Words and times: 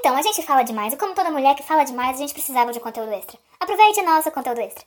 Então, 0.00 0.16
a 0.16 0.22
gente 0.22 0.42
fala 0.42 0.62
demais, 0.62 0.94
e 0.94 0.96
como 0.96 1.14
toda 1.14 1.30
mulher 1.30 1.54
que 1.54 1.62
fala 1.62 1.84
demais, 1.84 2.16
a 2.16 2.20
gente 2.20 2.32
precisava 2.32 2.72
de 2.72 2.80
conteúdo 2.80 3.12
extra. 3.12 3.38
Aproveite 3.60 4.00
nosso 4.00 4.30
conteúdo 4.30 4.58
extra. 4.58 4.82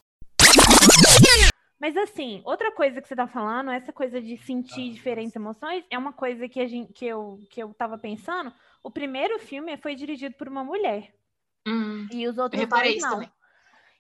Mas 1.80 1.96
assim, 1.96 2.42
outra 2.44 2.72
coisa 2.72 3.00
que 3.00 3.08
você 3.08 3.16
tá 3.16 3.28
falando, 3.28 3.70
essa 3.70 3.94
coisa 3.94 4.20
de 4.20 4.36
sentir 4.38 4.92
diferentes 4.92 5.36
emoções, 5.36 5.84
é 5.92 6.00
uma 6.00 6.14
coisa 6.14 6.50
que, 6.50 6.60
a 6.60 6.68
gente, 6.68 6.92
que, 6.94 7.06
eu, 7.06 7.40
que 7.52 7.62
eu 7.62 7.72
tava 7.76 7.96
pensando. 7.96 8.52
O 8.82 8.90
primeiro 8.90 9.38
filme 9.38 9.78
foi 9.78 9.94
dirigido 9.94 10.34
por 10.34 10.48
uma 10.48 10.64
mulher. 10.64 11.14
Hum, 11.68 12.08
E 12.12 12.28
os 12.28 12.40
outros 12.40 12.68
dois 12.68 13.02
não. 13.02 13.10
também. 13.12 13.32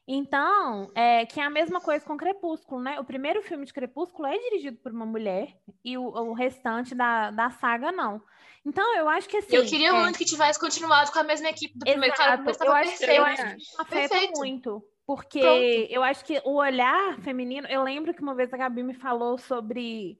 Então, 0.07 0.91
é, 0.93 1.25
que 1.25 1.39
é 1.39 1.43
a 1.43 1.49
mesma 1.49 1.79
coisa 1.79 2.05
com 2.05 2.17
Crepúsculo, 2.17 2.81
né? 2.81 2.99
O 2.99 3.05
primeiro 3.05 3.41
filme 3.41 3.65
de 3.65 3.73
Crepúsculo 3.73 4.27
é 4.27 4.37
dirigido 4.37 4.77
por 4.77 4.91
uma 4.91 5.05
mulher 5.05 5.55
e 5.83 5.97
o, 5.97 6.03
o 6.03 6.33
restante 6.33 6.93
da, 6.93 7.31
da 7.31 7.49
saga 7.49 7.91
não. 7.91 8.21
Então, 8.65 8.95
eu 8.97 9.07
acho 9.07 9.27
que 9.29 9.37
assim. 9.37 9.55
eu 9.55 9.65
queria 9.65 9.89
é, 9.89 9.91
muito 9.91 10.17
que 10.17 10.25
tivesse 10.25 10.59
continuado 10.59 11.11
com 11.11 11.19
a 11.19 11.23
mesma 11.23 11.49
equipe 11.49 11.77
do 11.77 11.85
primeiro 11.85 12.15
cara, 12.15 12.35
Eu 12.35 12.71
acho, 12.73 12.89
perfeito. 12.97 13.11
eu 13.11 13.15
Eu 13.15 13.25
acho 13.25 13.55
que 13.55 13.61
isso 13.61 13.81
afeta 13.81 14.09
Perfeito. 14.09 14.37
muito. 14.37 14.83
Porque 15.05 15.39
Pronto. 15.39 15.93
eu 15.93 16.03
acho 16.03 16.23
que 16.23 16.41
o 16.45 16.55
olhar 16.55 17.19
feminino. 17.19 17.67
Eu 17.67 17.83
lembro 17.83 18.13
que 18.13 18.21
uma 18.21 18.35
vez 18.35 18.53
a 18.53 18.57
Gabi 18.57 18.83
me 18.83 18.93
falou 18.93 19.37
sobre. 19.37 20.17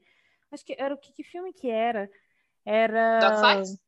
Acho 0.52 0.66
que 0.66 0.76
era 0.78 0.94
o 0.94 0.98
que, 0.98 1.14
que 1.14 1.24
filme 1.24 1.54
que 1.54 1.70
era? 1.70 2.10
Era. 2.66 3.20
Dogfight? 3.20 3.83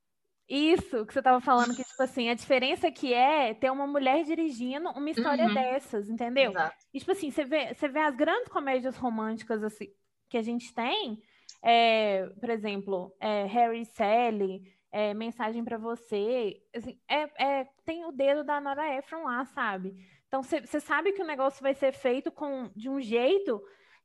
Isso, 0.48 1.05
que 1.05 1.13
você 1.13 1.22
tava 1.23 1.41
falando, 1.41 1.73
que, 1.76 1.84
tipo 1.84 2.04
assim, 2.04 2.30
a 2.30 2.35
diferença 2.35 2.91
que 2.91 3.13
é 3.13 3.54
ter 3.55 3.72
uma 3.72 3.88
mulher 3.88 4.23
dirigindo 4.23 4.90
uma 4.91 5.09
história 5.09 5.48
Uhum. 5.48 5.54
dessas, 5.54 6.08
entendeu? 6.09 6.52
Exato. 6.52 6.85
E, 6.94 6.99
tipo 6.99 7.12
assim, 7.12 7.31
você 7.31 7.44
vê, 7.44 7.73
você 7.73 7.88
vê 7.88 7.99
as 7.99 8.16
grandes 8.16 8.48
comédias 8.49 8.95
românticas 8.95 9.63
assim, 9.63 9.88
que 10.30 10.38
a 10.38 10.44
gente 10.44 10.71
tem, 10.73 11.20
é, 11.63 12.27
por 12.40 12.49
exemplo, 12.49 13.16
é, 13.20 13.45
Harry 13.45 13.81
e 13.81 13.85
Sally, 13.85 14.62
é, 14.91 15.13
Mensagem 15.16 15.63
pra 15.63 15.77
Você, 15.80 16.62
assim, 16.76 16.99
é, 17.09 17.62
é- 17.62 17.68
tem 17.84 18.05
o 18.05 18.12
dedo 18.12 18.43
da 18.43 18.62
Nora 18.62 18.96
Ephron 18.98 19.23
lá, 19.23 19.43
sabe? 19.46 19.93
Então, 20.27 20.43
você 20.43 20.62
você 20.62 20.80
sabe 20.80 21.12
que 21.13 21.21
o 21.23 21.26
negócio 21.27 21.62
vai 21.63 21.73
ser 21.73 21.91
feito 21.91 22.32
com, 22.32 22.70
de 22.76 22.88
um 22.90 23.01
jeito 23.01 23.62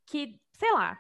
que, 0.06 0.40
sei 0.52 0.72
lá, 0.72 0.98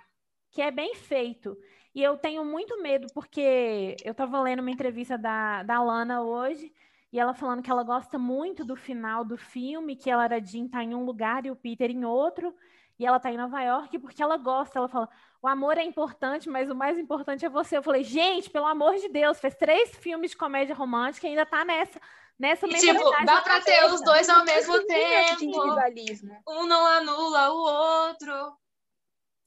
que 0.50 0.60
é 0.62 0.70
bem 0.70 0.94
feito. 0.94 1.56
E 1.94 2.02
eu 2.02 2.16
tenho 2.16 2.44
muito 2.44 2.80
medo, 2.80 3.08
porque 3.12 3.96
eu 4.04 4.14
tava 4.14 4.40
lendo 4.40 4.60
uma 4.60 4.70
entrevista 4.70 5.18
da, 5.18 5.62
da 5.62 5.82
Lana 5.82 6.22
hoje, 6.22 6.72
e 7.12 7.18
ela 7.18 7.34
falando 7.34 7.62
que 7.62 7.70
ela 7.70 7.82
gosta 7.82 8.18
muito 8.18 8.64
do 8.64 8.76
final 8.76 9.24
do 9.24 9.36
filme, 9.36 9.96
que 9.96 10.08
ela 10.08 10.24
era 10.24 10.44
Jean 10.44 10.68
tá 10.68 10.82
em 10.84 10.94
um 10.94 11.04
lugar 11.04 11.44
e 11.44 11.50
o 11.50 11.56
Peter 11.56 11.90
em 11.90 12.04
outro, 12.04 12.54
e 13.00 13.06
ela 13.06 13.18
tá 13.18 13.32
em 13.32 13.36
Nova 13.36 13.60
York 13.62 13.98
porque 13.98 14.22
ela 14.22 14.36
gosta. 14.36 14.78
Ela 14.78 14.88
fala: 14.88 15.08
o 15.42 15.48
amor 15.48 15.78
é 15.78 15.82
importante, 15.82 16.50
mas 16.50 16.70
o 16.70 16.74
mais 16.74 16.98
importante 16.98 17.44
é 17.44 17.48
você. 17.48 17.78
Eu 17.78 17.82
falei: 17.82 18.04
gente, 18.04 18.50
pelo 18.50 18.66
amor 18.66 18.94
de 18.96 19.08
Deus, 19.08 19.40
fez 19.40 19.54
três 19.54 19.96
filmes 19.96 20.32
de 20.32 20.36
comédia 20.36 20.74
romântica 20.74 21.26
e 21.26 21.30
ainda 21.30 21.46
tá 21.46 21.64
nessa, 21.64 21.98
nessa 22.38 22.66
E, 22.66 22.74
tipo, 22.74 23.10
dá 23.10 23.24
na 23.24 23.42
pra 23.42 23.60
ter 23.60 23.84
os 23.86 24.02
dois 24.02 24.28
ao 24.28 24.44
mesmo 24.44 24.78
tempo. 24.86 25.42
individualismo. 25.42 26.42
Um 26.46 26.66
não 26.66 26.86
anula 26.86 27.50
o 27.50 28.08
outro. 28.08 28.52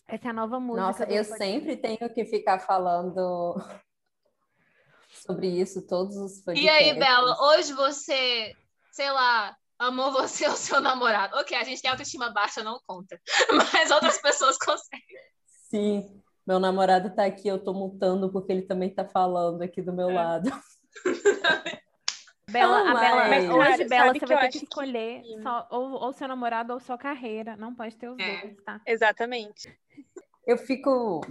Essa 0.07 0.27
é 0.27 0.29
a 0.29 0.33
nova 0.33 0.59
música. 0.59 0.85
Nossa, 0.85 1.03
eu 1.03 1.23
podcast. 1.25 1.37
sempre 1.37 1.77
tenho 1.77 2.13
que 2.13 2.25
ficar 2.25 2.59
falando 2.59 3.55
sobre 5.09 5.47
isso 5.47 5.85
todos 5.87 6.15
os 6.17 6.39
E 6.39 6.43
podcasts. 6.43 6.69
aí, 6.87 6.93
Bela, 6.99 7.37
hoje 7.55 7.73
você, 7.73 8.53
sei 8.91 9.11
lá, 9.11 9.55
amou 9.79 10.11
você 10.11 10.47
ou 10.47 10.55
seu 10.55 10.81
namorado? 10.81 11.35
Ok, 11.37 11.55
a 11.57 11.63
gente 11.63 11.81
tem 11.81 11.89
autoestima 11.89 12.31
baixa, 12.31 12.63
não 12.63 12.79
conta. 12.85 13.19
Mas 13.73 13.91
outras 13.91 14.21
pessoas 14.21 14.57
conseguem. 14.57 15.17
Sim, 15.69 16.21
meu 16.45 16.59
namorado 16.59 17.15
tá 17.15 17.25
aqui, 17.25 17.47
eu 17.47 17.63
tô 17.63 17.73
mutando 17.73 18.31
porque 18.31 18.51
ele 18.51 18.63
também 18.63 18.93
tá 18.93 19.05
falando 19.07 19.61
aqui 19.61 19.81
do 19.81 19.93
meu 19.93 20.09
É. 20.09 20.13
lado. 20.13 20.49
Bela, 22.51 22.83
Não, 22.83 22.97
a 22.97 22.99
Bela, 22.99 23.27
mas- 23.29 23.49
hoje, 23.49 23.69
Cara, 23.69 23.87
Bela, 23.87 24.13
você 24.13 24.19
que 24.19 24.25
vai 24.25 24.37
ter 24.41 24.51
que 24.51 24.59
que- 24.59 24.65
escolher 24.65 25.21
só- 25.41 25.67
ou, 25.71 25.91
ou 25.93 26.13
seu 26.13 26.27
namorado 26.27 26.73
ou 26.73 26.79
sua 26.79 26.97
carreira. 26.97 27.55
Não 27.55 27.73
pode 27.73 27.95
ter 27.95 28.09
os 28.09 28.19
É. 28.19 28.41
dois, 28.41 28.55
tá? 28.63 28.81
Exatamente. 28.85 29.73
Eu 30.45 30.57
fico 30.57 31.21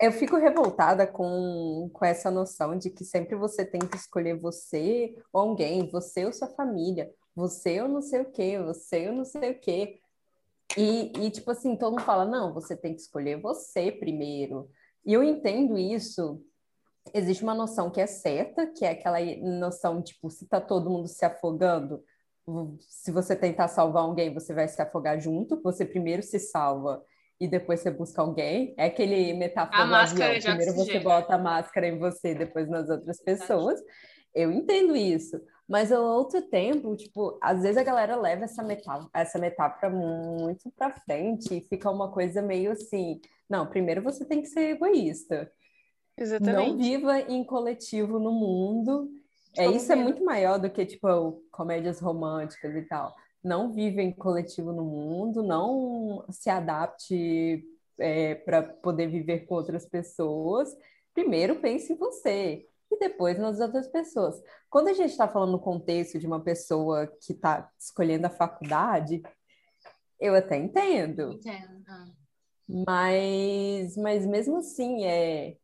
eu 0.00 0.10
fico 0.10 0.36
revoltada 0.36 1.06
com, 1.06 1.88
com 1.92 2.04
essa 2.04 2.28
noção 2.30 2.76
de 2.76 2.90
que 2.90 3.04
sempre 3.04 3.36
você 3.36 3.64
tem 3.64 3.80
que 3.80 3.96
escolher 3.96 4.36
você 4.36 5.14
ou 5.32 5.40
alguém, 5.40 5.88
você 5.88 6.26
ou 6.26 6.32
sua 6.32 6.48
família, 6.48 7.10
você 7.34 7.80
ou 7.80 7.88
não 7.88 8.02
sei 8.02 8.20
o 8.22 8.30
quê, 8.30 8.58
você 8.58 9.08
ou 9.08 9.14
não 9.14 9.24
sei 9.24 9.52
o 9.52 9.58
quê. 9.60 10.00
E, 10.76 11.12
e 11.24 11.30
tipo 11.30 11.48
assim, 11.52 11.76
todo 11.76 11.92
mundo 11.92 12.02
fala, 12.04 12.24
não, 12.24 12.52
você 12.52 12.76
tem 12.76 12.92
que 12.92 13.00
escolher 13.02 13.40
você 13.40 13.92
primeiro. 13.92 14.68
E 15.06 15.12
eu 15.12 15.22
entendo 15.22 15.78
isso. 15.78 16.44
Existe 17.14 17.44
uma 17.44 17.54
noção 17.54 17.90
que 17.90 18.00
é 18.00 18.06
certa, 18.06 18.66
que 18.66 18.84
é 18.84 18.90
aquela 18.90 19.18
noção, 19.40 20.02
tipo, 20.02 20.28
se 20.30 20.48
tá 20.48 20.60
todo 20.60 20.90
mundo 20.90 21.06
se 21.06 21.24
afogando, 21.24 22.02
se 22.80 23.12
você 23.12 23.36
tentar 23.36 23.68
salvar 23.68 24.02
alguém, 24.02 24.34
você 24.34 24.52
vai 24.52 24.66
se 24.66 24.82
afogar 24.82 25.18
junto, 25.20 25.62
você 25.62 25.84
primeiro 25.86 26.22
se 26.22 26.38
salva 26.40 27.02
e 27.40 27.46
depois 27.48 27.80
você 27.80 27.90
busca 27.90 28.20
alguém. 28.20 28.74
É 28.76 28.86
aquele 28.86 29.32
metáfora 29.34 29.78
A 29.82 29.84
do 29.84 29.90
máscara 29.92 30.24
avião. 30.36 30.40
de 30.40 30.46
Primeiro 30.46 30.72
você 30.72 30.80
oxigênio. 30.80 31.04
bota 31.08 31.34
a 31.34 31.38
máscara 31.38 31.86
em 31.86 31.98
você, 31.98 32.34
depois 32.34 32.68
nas 32.68 32.90
outras 32.90 33.20
pessoas. 33.22 33.80
Eu 34.34 34.50
entendo 34.52 34.96
isso. 34.96 35.40
Mas 35.68 35.90
ao 35.92 36.04
outro 36.04 36.42
tempo, 36.42 36.94
tipo, 36.96 37.38
às 37.40 37.62
vezes 37.62 37.76
a 37.78 37.82
galera 37.84 38.16
leva 38.16 38.44
essa 38.44 38.62
metáfora, 38.62 39.08
essa 39.14 39.38
metáfora 39.38 39.88
muito 39.88 40.70
pra 40.76 40.90
frente 40.90 41.56
e 41.56 41.60
fica 41.62 41.90
uma 41.90 42.10
coisa 42.12 42.42
meio 42.42 42.72
assim, 42.72 43.20
não, 43.48 43.66
primeiro 43.66 44.02
você 44.02 44.24
tem 44.26 44.42
que 44.42 44.48
ser 44.48 44.70
egoísta. 44.74 45.50
Não 46.16 46.24
Exatamente. 46.24 46.76
viva 46.76 47.20
em 47.20 47.44
coletivo 47.44 48.18
no 48.18 48.32
mundo. 48.32 49.10
É, 49.56 49.66
isso 49.66 49.92
é 49.92 49.96
muito 49.96 50.24
maior 50.24 50.58
do 50.58 50.70
que, 50.70 50.84
tipo, 50.84 51.42
comédias 51.50 52.00
românticas 52.00 52.74
e 52.74 52.82
tal. 52.82 53.14
Não 53.42 53.72
viva 53.72 54.00
em 54.00 54.12
coletivo 54.12 54.72
no 54.72 54.84
mundo, 54.84 55.42
não 55.42 56.24
se 56.30 56.48
adapte 56.48 57.64
para 58.44 58.62
poder 58.62 59.08
viver 59.08 59.40
com 59.40 59.54
outras 59.54 59.86
pessoas. 59.86 60.68
Primeiro 61.12 61.60
pense 61.60 61.92
em 61.92 61.96
você 61.96 62.66
e 62.90 62.98
depois 62.98 63.38
nas 63.38 63.60
outras 63.60 63.86
pessoas. 63.88 64.40
Quando 64.70 64.88
a 64.88 64.92
gente 64.92 65.10
está 65.10 65.28
falando 65.28 65.52
no 65.52 65.60
contexto 65.60 66.18
de 66.18 66.26
uma 66.26 66.40
pessoa 66.40 67.06
que 67.06 67.32
está 67.32 67.70
escolhendo 67.78 68.26
a 68.26 68.30
faculdade, 68.30 69.22
eu 70.18 70.34
até 70.34 70.56
entendo. 70.56 71.32
Entendo. 71.32 71.84
Ah. 71.88 72.06
Mas, 72.66 73.96
mas 73.96 74.26
mesmo 74.26 74.56
assim, 74.56 75.04
é, 75.04 75.56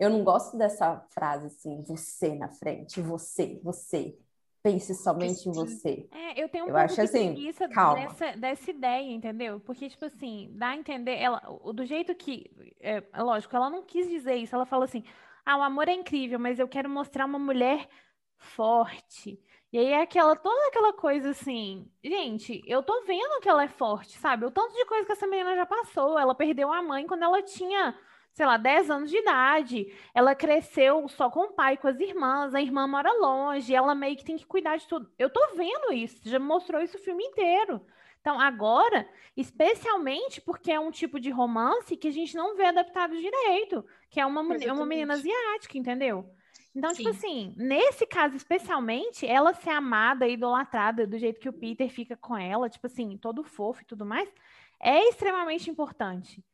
eu 0.00 0.10
não 0.10 0.24
gosto 0.24 0.56
dessa 0.56 0.98
frase 1.10 1.46
assim, 1.46 1.82
você 1.86 2.34
na 2.34 2.48
frente, 2.48 3.00
você, 3.00 3.60
você. 3.62 4.18
Pense 4.62 4.94
somente 4.94 5.48
em 5.48 5.52
você. 5.52 6.06
É, 6.10 6.42
eu 6.42 6.46
tenho 6.46 6.64
um 6.64 6.68
Eu 6.68 6.74
pouco 6.74 6.84
acho 6.84 6.94
de 6.96 7.00
assim, 7.00 7.32
preguiça 7.32 7.66
calma. 7.68 7.94
dessa, 8.08 8.36
dessa 8.36 8.70
ideia, 8.70 9.10
entendeu? 9.10 9.58
Porque, 9.60 9.88
tipo 9.88 10.04
assim, 10.04 10.50
dá 10.52 10.68
a 10.68 10.76
entender, 10.76 11.16
ela, 11.16 11.40
do 11.72 11.82
jeito 11.86 12.14
que, 12.14 12.50
é, 12.78 13.02
é 13.10 13.22
lógico, 13.22 13.56
ela 13.56 13.70
não 13.70 13.82
quis 13.82 14.06
dizer 14.06 14.34
isso, 14.34 14.54
ela 14.54 14.66
falou 14.66 14.84
assim, 14.84 15.02
ah, 15.46 15.56
o 15.56 15.62
amor 15.62 15.88
é 15.88 15.94
incrível, 15.94 16.38
mas 16.38 16.58
eu 16.58 16.68
quero 16.68 16.90
mostrar 16.90 17.24
uma 17.24 17.38
mulher 17.38 17.88
forte. 18.36 19.40
E 19.72 19.78
aí 19.78 19.86
é 19.86 20.02
aquela, 20.02 20.34
toda 20.36 20.68
aquela 20.68 20.92
coisa 20.92 21.30
assim, 21.30 21.90
gente, 22.04 22.62
eu 22.66 22.82
tô 22.82 23.02
vendo 23.06 23.40
que 23.40 23.48
ela 23.48 23.64
é 23.64 23.68
forte, 23.68 24.18
sabe? 24.18 24.44
O 24.44 24.50
tanto 24.50 24.74
de 24.74 24.84
coisa 24.84 25.06
que 25.06 25.12
essa 25.12 25.26
menina 25.26 25.54
já 25.56 25.64
passou, 25.64 26.18
ela 26.18 26.34
perdeu 26.34 26.72
a 26.72 26.82
mãe 26.82 27.06
quando 27.06 27.22
ela 27.22 27.40
tinha, 27.42 27.96
sei 28.32 28.46
lá, 28.46 28.56
10 28.56 28.90
anos 28.90 29.10
de 29.10 29.16
idade, 29.18 29.92
ela 30.14 30.34
cresceu 30.34 31.06
só 31.08 31.30
com 31.30 31.40
o 31.40 31.52
pai, 31.52 31.76
com 31.76 31.88
as 31.88 31.98
irmãs, 32.00 32.54
a 32.54 32.60
irmã 32.62 32.86
mora 32.86 33.12
longe, 33.12 33.74
ela 33.74 33.94
meio 33.94 34.16
que 34.16 34.24
tem 34.24 34.36
que 34.36 34.46
cuidar 34.46 34.76
de 34.76 34.86
tudo. 34.86 35.10
Eu 35.18 35.30
tô 35.30 35.54
vendo 35.54 35.92
isso, 35.92 36.20
já 36.28 36.38
mostrou 36.38 36.80
isso 36.82 36.96
o 36.96 37.00
filme 37.00 37.24
inteiro. 37.24 37.84
Então, 38.20 38.38
agora, 38.38 39.08
especialmente 39.36 40.40
porque 40.40 40.70
é 40.70 40.78
um 40.78 40.90
tipo 40.90 41.18
de 41.18 41.30
romance 41.30 41.96
que 41.96 42.08
a 42.08 42.10
gente 42.12 42.36
não 42.36 42.54
vê 42.56 42.66
adaptado 42.66 43.16
direito, 43.16 43.84
que 44.10 44.20
é 44.20 44.26
uma, 44.26 44.42
meni- 44.42 44.70
uma 44.70 44.84
menina 44.86 45.14
asiática, 45.14 45.78
entendeu? 45.78 46.30
Então, 46.74 46.92
tipo 46.92 47.12
Sim. 47.12 47.16
assim, 47.16 47.54
nesse 47.56 48.06
caso 48.06 48.36
especialmente, 48.36 49.26
ela 49.26 49.52
ser 49.54 49.70
amada 49.70 50.28
e 50.28 50.34
idolatrada 50.34 51.06
do 51.06 51.18
jeito 51.18 51.40
que 51.40 51.48
o 51.48 51.52
Peter 51.52 51.88
fica 51.90 52.16
com 52.16 52.36
ela, 52.36 52.68
tipo 52.68 52.86
assim, 52.86 53.16
todo 53.18 53.42
fofo 53.42 53.82
e 53.82 53.86
tudo 53.86 54.06
mais, 54.06 54.28
é 54.78 55.08
extremamente 55.08 55.68
importante. 55.70 56.44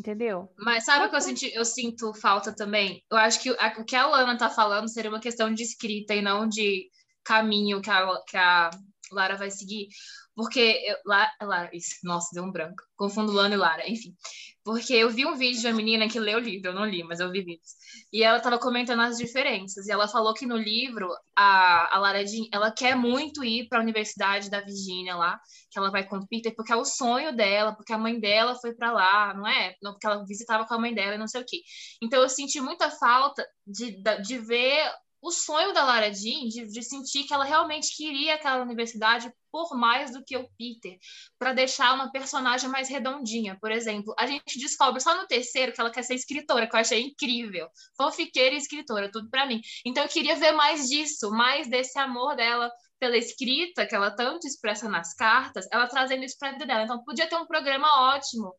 Entendeu? 0.00 0.50
Mas 0.58 0.84
sabe 0.86 1.04
o 1.06 1.10
que 1.10 1.16
eu, 1.16 1.20
senti, 1.20 1.52
eu 1.54 1.64
sinto 1.64 2.14
falta 2.14 2.54
também? 2.54 3.04
Eu 3.10 3.18
acho 3.18 3.38
que 3.42 3.50
a- 3.50 3.74
o 3.78 3.84
que 3.84 3.94
a 3.94 4.06
Lana 4.06 4.38
tá 4.38 4.48
falando 4.48 4.88
seria 4.88 5.10
uma 5.10 5.20
questão 5.20 5.52
de 5.52 5.62
escrita 5.62 6.14
e 6.14 6.22
não 6.22 6.48
de 6.48 6.88
caminho 7.22 7.82
que 7.82 7.90
a, 7.90 8.06
que 8.26 8.36
a 8.36 8.70
Lara 9.12 9.36
vai 9.36 9.50
seguir. 9.50 9.88
Porque 10.34 10.58
eu, 10.86 10.96
La- 11.04 11.30
Lara, 11.42 11.68
isso, 11.74 11.96
nossa, 12.02 12.28
deu 12.32 12.44
um 12.44 12.50
branco. 12.50 12.82
Confundo 12.96 13.30
Lana 13.30 13.54
e 13.54 13.58
Lara, 13.58 13.88
enfim. 13.90 14.14
Porque 14.62 14.92
eu 14.92 15.08
vi 15.10 15.24
um 15.24 15.36
vídeo 15.36 15.60
de 15.60 15.66
uma 15.66 15.76
menina 15.76 16.08
que 16.08 16.20
leu 16.20 16.38
o 16.38 16.40
livro, 16.40 16.68
eu 16.68 16.74
não 16.74 16.84
li, 16.84 17.02
mas 17.02 17.18
eu 17.18 17.30
vi 17.30 17.42
vídeos. 17.42 17.70
E 18.12 18.22
ela 18.22 18.40
tava 18.40 18.58
comentando 18.58 19.00
as 19.00 19.16
diferenças. 19.16 19.86
E 19.86 19.92
ela 19.92 20.06
falou 20.06 20.34
que 20.34 20.44
no 20.44 20.56
livro, 20.56 21.08
a, 21.34 21.96
a 21.96 21.98
Lara 21.98 22.26
Jean, 22.26 22.44
ela 22.52 22.70
quer 22.70 22.94
muito 22.94 23.42
ir 23.42 23.68
para 23.68 23.78
a 23.78 23.82
Universidade 23.82 24.50
da 24.50 24.60
Virgínia 24.60 25.16
lá, 25.16 25.40
que 25.70 25.78
ela 25.78 25.90
vai 25.90 26.06
com 26.06 26.16
o 26.16 26.28
Peter, 26.28 26.54
porque 26.54 26.72
é 26.72 26.76
o 26.76 26.84
sonho 26.84 27.34
dela, 27.34 27.74
porque 27.74 27.92
a 27.92 27.98
mãe 27.98 28.20
dela 28.20 28.54
foi 28.54 28.74
para 28.74 28.92
lá, 28.92 29.32
não 29.34 29.46
é? 29.46 29.74
Não, 29.82 29.92
porque 29.92 30.06
ela 30.06 30.24
visitava 30.26 30.66
com 30.66 30.74
a 30.74 30.78
mãe 30.78 30.92
dela 30.94 31.14
e 31.14 31.18
não 31.18 31.28
sei 31.28 31.40
o 31.40 31.46
quê. 31.46 31.62
Então 32.02 32.20
eu 32.20 32.28
senti 32.28 32.60
muita 32.60 32.90
falta 32.90 33.46
de, 33.66 34.02
de 34.22 34.38
ver 34.38 34.90
o 35.22 35.30
sonho 35.30 35.72
da 35.72 35.84
Lara 35.84 36.12
Jean 36.12 36.48
de, 36.48 36.66
de, 36.66 36.82
sentir 36.82 37.24
que 37.24 37.34
ela 37.34 37.44
realmente 37.44 37.94
queria 37.96 38.34
aquela 38.34 38.62
universidade 38.62 39.32
por 39.52 39.76
mais 39.76 40.12
do 40.12 40.24
que 40.24 40.36
o 40.36 40.48
Peter, 40.56 40.98
para 41.38 41.52
deixar 41.52 41.94
uma 41.94 42.10
personagem 42.10 42.70
mais 42.70 42.88
redondinha. 42.88 43.58
Por 43.60 43.70
exemplo, 43.70 44.14
a 44.18 44.26
gente 44.26 44.58
descobre 44.58 45.00
só 45.00 45.16
no 45.16 45.26
terceiro 45.26 45.72
que 45.72 45.80
ela 45.80 45.90
quer 45.90 46.02
ser 46.02 46.14
escritora, 46.14 46.68
que 46.68 46.74
eu 46.74 46.80
achei 46.80 47.02
incrível. 47.02 47.68
Fofiqueira 47.96 48.54
e 48.54 48.58
escritora, 48.58 49.10
tudo 49.10 49.28
para 49.28 49.46
mim. 49.46 49.60
Então 49.84 50.04
eu 50.04 50.08
queria 50.08 50.36
ver 50.36 50.52
mais 50.52 50.88
disso, 50.88 51.30
mais 51.30 51.68
desse 51.68 51.98
amor 51.98 52.36
dela 52.36 52.70
pela 52.98 53.16
escrita, 53.16 53.86
que 53.86 53.94
ela 53.94 54.10
tanto 54.10 54.46
expressa 54.46 54.88
nas 54.88 55.14
cartas, 55.14 55.66
ela 55.72 55.88
trazendo 55.88 56.22
isso 56.24 56.36
para 56.38 56.50
a 56.50 56.52
vida 56.52 56.66
dela. 56.66 56.84
Então 56.84 57.02
podia 57.02 57.28
ter 57.28 57.36
um 57.36 57.46
programa 57.46 58.14
ótimo 58.14 58.54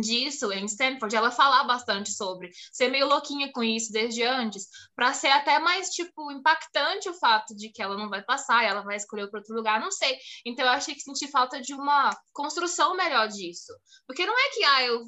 disso 0.00 0.52
em 0.52 0.64
Stanford, 0.66 1.14
ela 1.14 1.30
falar 1.30 1.64
bastante 1.64 2.12
sobre 2.12 2.50
ser 2.72 2.88
meio 2.88 3.06
louquinha 3.06 3.50
com 3.52 3.62
isso 3.62 3.92
desde 3.92 4.22
antes, 4.22 4.68
para 4.94 5.12
ser 5.12 5.28
até 5.28 5.58
mais 5.58 5.88
tipo 5.90 6.30
impactante 6.30 7.08
o 7.08 7.14
fato 7.14 7.54
de 7.54 7.70
que 7.70 7.82
ela 7.82 7.96
não 7.96 8.08
vai 8.08 8.22
passar, 8.22 8.64
ela 8.64 8.82
vai 8.82 8.96
escolher 8.96 9.28
para 9.30 9.40
outro 9.40 9.54
lugar, 9.54 9.80
não 9.80 9.90
sei. 9.90 10.18
Então 10.44 10.64
eu 10.64 10.72
achei 10.72 10.94
que 10.94 11.00
senti 11.00 11.30
falta 11.30 11.60
de 11.60 11.74
uma 11.74 12.10
construção 12.32 12.96
melhor 12.96 13.28
disso, 13.28 13.72
porque 14.06 14.26
não 14.26 14.38
é 14.38 14.50
que 14.50 14.64
ah 14.64 14.82
eu 14.84 15.04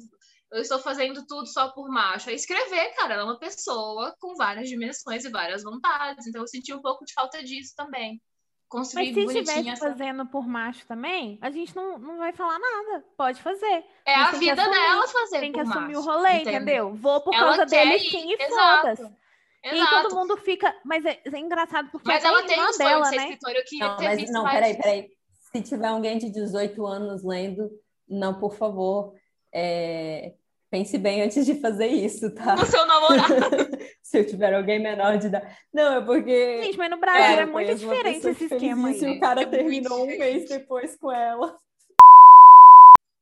eu 0.51 0.61
estou 0.61 0.79
fazendo 0.79 1.23
tudo 1.27 1.45
só 1.45 1.69
por 1.71 1.87
macho. 1.89 2.29
É 2.29 2.33
escrever, 2.33 2.95
cara. 2.95 3.13
Ela 3.13 3.21
é 3.21 3.25
uma 3.25 3.37
pessoa 3.37 4.15
com 4.19 4.35
várias 4.35 4.67
dimensões 4.67 5.23
e 5.23 5.29
várias 5.29 5.61
vontades. 5.61 6.25
Então 6.25 6.41
eu 6.41 6.47
senti 6.47 6.73
um 6.73 6.81
pouco 6.81 7.05
de 7.05 7.13
falta 7.13 7.43
disso 7.43 7.73
também 7.75 8.19
construir 8.69 9.13
Mas 9.13 9.31
se 9.31 9.39
estivesse 9.39 9.69
essa... 9.69 9.89
fazendo 9.89 10.25
por 10.27 10.47
macho 10.47 10.85
também, 10.85 11.37
a 11.41 11.49
gente 11.49 11.75
não, 11.75 11.97
não 11.97 12.17
vai 12.19 12.31
falar 12.31 12.59
nada. 12.59 13.03
Pode 13.17 13.41
fazer. 13.41 13.83
É 14.05 14.15
a 14.15 14.31
vida 14.31 14.61
assumir, 14.61 14.79
dela 14.79 15.07
fazer 15.07 15.39
Tem 15.39 15.51
que 15.51 15.59
assumir 15.59 15.95
macho, 15.95 15.99
o 15.99 16.03
rolê, 16.03 16.29
entendeu? 16.33 16.53
entendeu? 16.53 16.95
Vou 16.95 17.21
por 17.21 17.33
ela 17.33 17.45
causa 17.45 17.65
dele 17.65 17.99
sim 17.99 18.31
e 18.31 18.37
foda-se. 18.37 19.19
E 19.63 19.67
aí 19.67 19.87
todo 19.89 20.15
mundo 20.15 20.37
fica. 20.37 20.73
Mas 20.85 21.03
é, 21.03 21.19
é 21.25 21.37
engraçado 21.37 21.89
porque. 21.91 22.07
Mas 22.07 22.23
ela 22.23 22.43
tem 22.43 22.61
um 22.61 22.71
sonho 22.71 22.89
dela, 22.89 23.01
de 23.01 23.09
ser 23.09 23.15
né? 23.15 23.23
escritora. 23.23 23.57
Eu 23.57 23.65
queria 23.65 23.87
não, 23.87 23.97
ter 23.97 24.03
mas, 24.05 24.19
visto 24.19 24.33
não, 24.33 24.43
mais. 24.43 24.55
Peraí, 24.55 24.77
peraí. 24.77 25.09
Se 25.51 25.61
tiver 25.61 25.87
alguém 25.87 26.17
de 26.17 26.29
18 26.29 26.85
anos 26.85 27.23
lendo, 27.23 27.69
não, 28.07 28.39
por 28.39 28.55
favor. 28.55 29.13
É, 29.51 30.33
pense 30.69 30.97
bem 30.97 31.21
antes 31.21 31.45
de 31.45 31.59
fazer 31.59 31.87
isso, 31.87 32.33
tá? 32.33 32.55
O 32.55 32.65
seu 32.65 32.85
namorado. 32.85 33.69
Se 34.03 34.19
eu 34.19 34.25
tiver 34.25 34.53
alguém 34.53 34.79
menor 34.79 35.17
de 35.17 35.27
idade. 35.27 35.55
Não, 35.73 35.97
é 35.97 36.01
porque. 36.01 36.63
Gente, 36.63 36.77
mas 36.77 36.89
no 36.89 36.99
Brasil 36.99 37.21
é, 37.21 37.41
é 37.41 37.45
muito 37.45 37.75
diferente 37.75 38.27
esse 38.27 38.45
esquema. 38.45 38.91
E 38.91 39.17
o 39.17 39.19
cara 39.19 39.41
é 39.41 39.45
terminou 39.45 40.03
um 40.03 40.07
mês 40.07 40.47
depois 40.47 40.95
com 40.97 41.11
ela. 41.11 41.55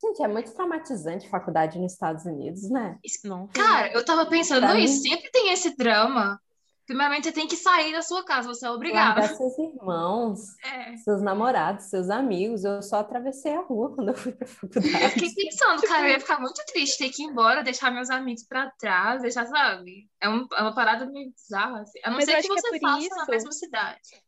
Gente, 0.02 0.22
é 0.22 0.28
muito 0.28 0.54
traumatizante 0.54 1.28
faculdade 1.28 1.80
nos 1.80 1.94
Estados 1.94 2.24
Unidos, 2.26 2.70
né? 2.70 3.00
Não. 3.24 3.48
Cara, 3.48 3.92
eu 3.94 4.06
tava 4.06 4.26
pensando 4.28 4.72
nisso. 4.76 5.02
Sempre 5.02 5.30
tem 5.32 5.52
esse 5.52 5.76
drama. 5.76 6.40
Primeiramente, 6.88 7.26
você 7.26 7.34
tem 7.34 7.46
que 7.46 7.58
sair 7.58 7.92
da 7.92 8.02
sua 8.02 8.24
casa, 8.24 8.48
você 8.48 8.66
é 8.66 8.72
obrigado. 8.72 9.20
Largar 9.20 9.36
seus 9.36 9.60
irmãos, 9.60 10.40
é. 10.64 10.96
seus 10.96 11.22
namorados, 11.22 11.90
seus 11.90 12.10
amigos. 12.10 12.64
Eu 12.64 12.82
só 12.82 13.00
atravessei 13.00 13.54
a 13.54 13.60
rua 13.60 13.94
quando 13.94 14.08
eu 14.08 14.16
fui 14.16 14.32
pra 14.32 14.48
faculdade. 14.48 15.04
Eu 15.04 15.10
fiquei 15.10 15.36
pensando, 15.36 15.82
cara, 15.82 16.08
eu 16.08 16.14
ia 16.14 16.20
ficar 16.22 16.40
muito 16.40 16.64
triste 16.66 16.98
ter 16.98 17.10
que 17.10 17.24
ir 17.24 17.26
embora, 17.26 17.62
deixar 17.62 17.92
meus 17.92 18.10
amigos 18.10 18.46
pra 18.48 18.72
trás, 18.80 19.22
deixar, 19.22 19.46
sabe? 19.48 20.10
É, 20.22 20.30
um, 20.30 20.48
é 20.56 20.62
uma 20.62 20.74
parada 20.74 21.06
meio 21.06 21.30
bizarra, 21.30 21.82
assim. 21.82 22.00
A 22.06 22.10
não 22.10 22.22
ser 22.22 22.38
que, 22.38 22.44
que 22.44 22.48
você 22.48 22.78
é 22.78 22.80
faça 22.80 23.00
isso... 23.06 23.16
na 23.18 23.26
mesma 23.26 23.52
cidade. 23.52 24.24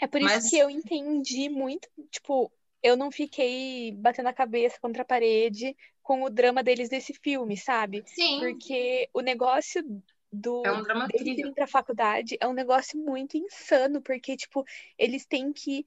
É 0.00 0.06
por 0.06 0.18
isso 0.18 0.34
Mas... 0.34 0.48
que 0.48 0.56
eu 0.56 0.70
entendi 0.70 1.50
muito, 1.50 1.86
tipo, 2.10 2.50
eu 2.82 2.96
não 2.96 3.12
fiquei 3.12 3.92
batendo 3.92 4.30
a 4.30 4.32
cabeça 4.32 4.78
contra 4.80 5.02
a 5.02 5.04
parede 5.04 5.76
com 6.02 6.22
o 6.22 6.30
drama 6.30 6.62
deles 6.62 6.88
desse 6.88 7.12
filme, 7.22 7.54
sabe? 7.54 8.02
Sim. 8.06 8.40
Porque 8.40 9.10
o 9.12 9.20
negócio 9.20 9.82
do 10.32 10.62
é 10.64 10.72
um 10.72 10.82
drama 10.82 11.06
irem 11.14 11.52
pra 11.52 11.66
faculdade 11.66 12.38
é 12.40 12.48
um 12.48 12.54
negócio 12.54 12.98
muito 12.98 13.36
insano, 13.36 14.00
porque, 14.00 14.36
tipo, 14.36 14.64
eles 14.98 15.26
têm 15.26 15.52
que 15.52 15.84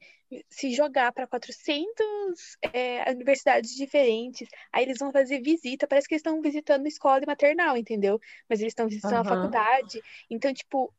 se 0.49 0.71
jogar 0.71 1.11
para 1.11 1.27
400 1.27 2.57
é, 2.73 3.11
universidades 3.11 3.75
diferentes, 3.75 4.47
aí 4.71 4.83
eles 4.83 4.99
vão 4.99 5.11
fazer 5.11 5.41
visita, 5.41 5.87
parece 5.87 6.07
que 6.07 6.13
eles 6.13 6.21
estão 6.21 6.41
visitando 6.41 6.87
escola 6.87 7.23
e 7.23 7.27
maternal, 7.27 7.77
entendeu? 7.77 8.19
Mas 8.49 8.59
eles 8.59 8.71
estão 8.71 8.87
visitando 8.87 9.25
uhum. 9.25 9.33
a 9.33 9.35
faculdade, 9.35 10.01
então, 10.29 10.53
tipo, 10.53 10.93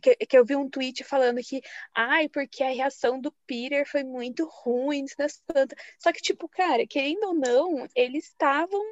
que, 0.00 0.14
que, 0.16 0.36
eu 0.36 0.44
vi 0.44 0.56
um 0.56 0.68
tweet 0.68 1.04
falando 1.04 1.40
que, 1.42 1.62
ai, 1.94 2.28
porque 2.28 2.62
a 2.62 2.70
reação 2.70 3.20
do 3.20 3.32
Peter 3.46 3.86
foi 3.88 4.02
muito 4.02 4.48
ruim, 4.50 5.04
das 5.16 5.40
plantas. 5.46 5.78
Só 5.98 6.12
que, 6.12 6.20
tipo, 6.20 6.48
cara, 6.48 6.86
querendo 6.86 7.24
ou 7.24 7.34
não, 7.34 7.86
eles 7.94 8.24
estavam 8.24 8.82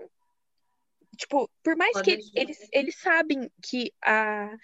Tipo, 1.19 1.51
por 1.65 1.77
mais 1.77 1.95
Pode 1.95 2.05
que 2.05 2.31
eles, 2.33 2.69
eles 2.73 2.97
sabem 2.97 3.51
que 3.61 3.93
a, 4.01 4.57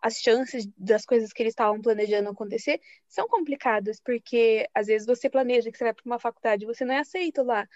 as 0.00 0.20
chances 0.20 0.68
das 0.78 1.04
coisas 1.04 1.32
que 1.32 1.42
eles 1.42 1.50
estavam 1.50 1.82
planejando 1.82 2.30
acontecer 2.30 2.80
são 3.08 3.26
complicadas, 3.26 4.00
porque 4.00 4.68
às 4.72 4.86
vezes 4.86 5.04
você 5.04 5.28
planeja 5.28 5.70
que 5.70 5.76
você 5.76 5.82
vai 5.82 5.92
para 5.92 6.06
uma 6.06 6.20
faculdade 6.20 6.62
e 6.62 6.66
você 6.66 6.84
não 6.84 6.94
é 6.94 7.00
aceito 7.00 7.42
lá. 7.42 7.68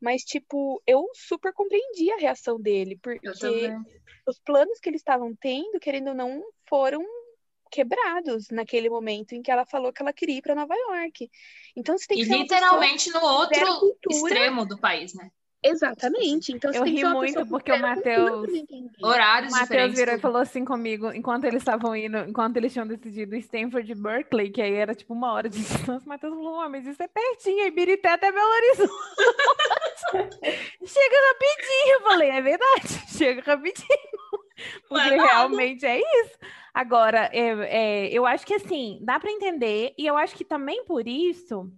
Mas, 0.00 0.22
tipo, 0.22 0.80
eu 0.86 1.10
super 1.14 1.52
compreendi 1.52 2.12
a 2.12 2.16
reação 2.16 2.60
dele, 2.60 2.96
porque 3.02 3.72
os 4.24 4.38
planos 4.38 4.78
que 4.78 4.88
eles 4.88 5.00
estavam 5.00 5.34
tendo, 5.34 5.80
querendo 5.80 6.08
ou 6.08 6.14
não, 6.14 6.44
foram 6.68 7.04
quebrados 7.72 8.50
naquele 8.50 8.88
momento 8.88 9.32
em 9.32 9.42
que 9.42 9.50
ela 9.50 9.66
falou 9.66 9.92
que 9.92 10.00
ela 10.00 10.12
queria 10.12 10.38
ir 10.38 10.42
para 10.42 10.54
Nova 10.54 10.76
York. 10.76 11.28
Então 11.74 11.98
você 11.98 12.06
tem 12.06 12.18
que 12.18 12.24
e 12.24 12.38
literalmente 12.38 13.10
no 13.10 13.20
outro 13.20 14.12
extremo 14.12 14.64
do 14.64 14.78
país, 14.78 15.12
né? 15.12 15.32
Exatamente. 15.64 16.52
Então, 16.52 16.70
eu 16.72 16.84
ri 16.84 17.02
muito 17.02 17.46
porque 17.46 17.72
o 17.72 17.80
Matheus. 17.80 18.46
Horários 19.02 19.52
O 19.52 19.56
Matheus 19.56 19.94
virou 19.94 20.14
e 20.14 20.20
falou 20.20 20.42
assim 20.42 20.62
comigo, 20.62 21.10
enquanto 21.10 21.44
eles 21.44 21.62
estavam 21.62 21.96
indo, 21.96 22.18
enquanto 22.18 22.58
eles 22.58 22.70
tinham 22.70 22.86
decidido 22.86 23.34
Stanford 23.36 23.90
e 23.90 23.94
Berkeley, 23.94 24.50
que 24.50 24.60
aí 24.60 24.74
era 24.74 24.94
tipo 24.94 25.14
uma 25.14 25.32
hora 25.32 25.48
de 25.48 25.58
distância, 25.58 26.04
o 26.04 26.08
Matheus 26.08 26.34
falou: 26.34 26.68
mas 26.68 26.86
isso 26.86 27.02
é 27.02 27.08
pertinho, 27.08 27.64
aí 27.64 27.70
Birité 27.70 28.10
até 28.10 28.30
Belo 28.30 28.46
Horizonte. 28.46 28.92
Chega 30.84 31.16
rapidinho. 31.28 31.94
Eu 31.94 32.00
falei: 32.02 32.28
é 32.28 32.42
verdade, 32.42 32.88
chega 33.16 33.42
rapidinho. 33.42 33.88
Porque 34.88 35.16
realmente 35.16 35.86
é 35.86 35.98
isso. 35.98 36.38
Agora, 36.74 37.30
é, 37.32 37.48
é, 37.68 38.08
eu 38.12 38.26
acho 38.26 38.46
que 38.46 38.54
assim, 38.54 38.98
dá 39.02 39.18
para 39.18 39.30
entender, 39.30 39.94
e 39.96 40.06
eu 40.06 40.16
acho 40.16 40.36
que 40.36 40.44
também 40.44 40.84
por 40.84 41.08
isso. 41.08 41.72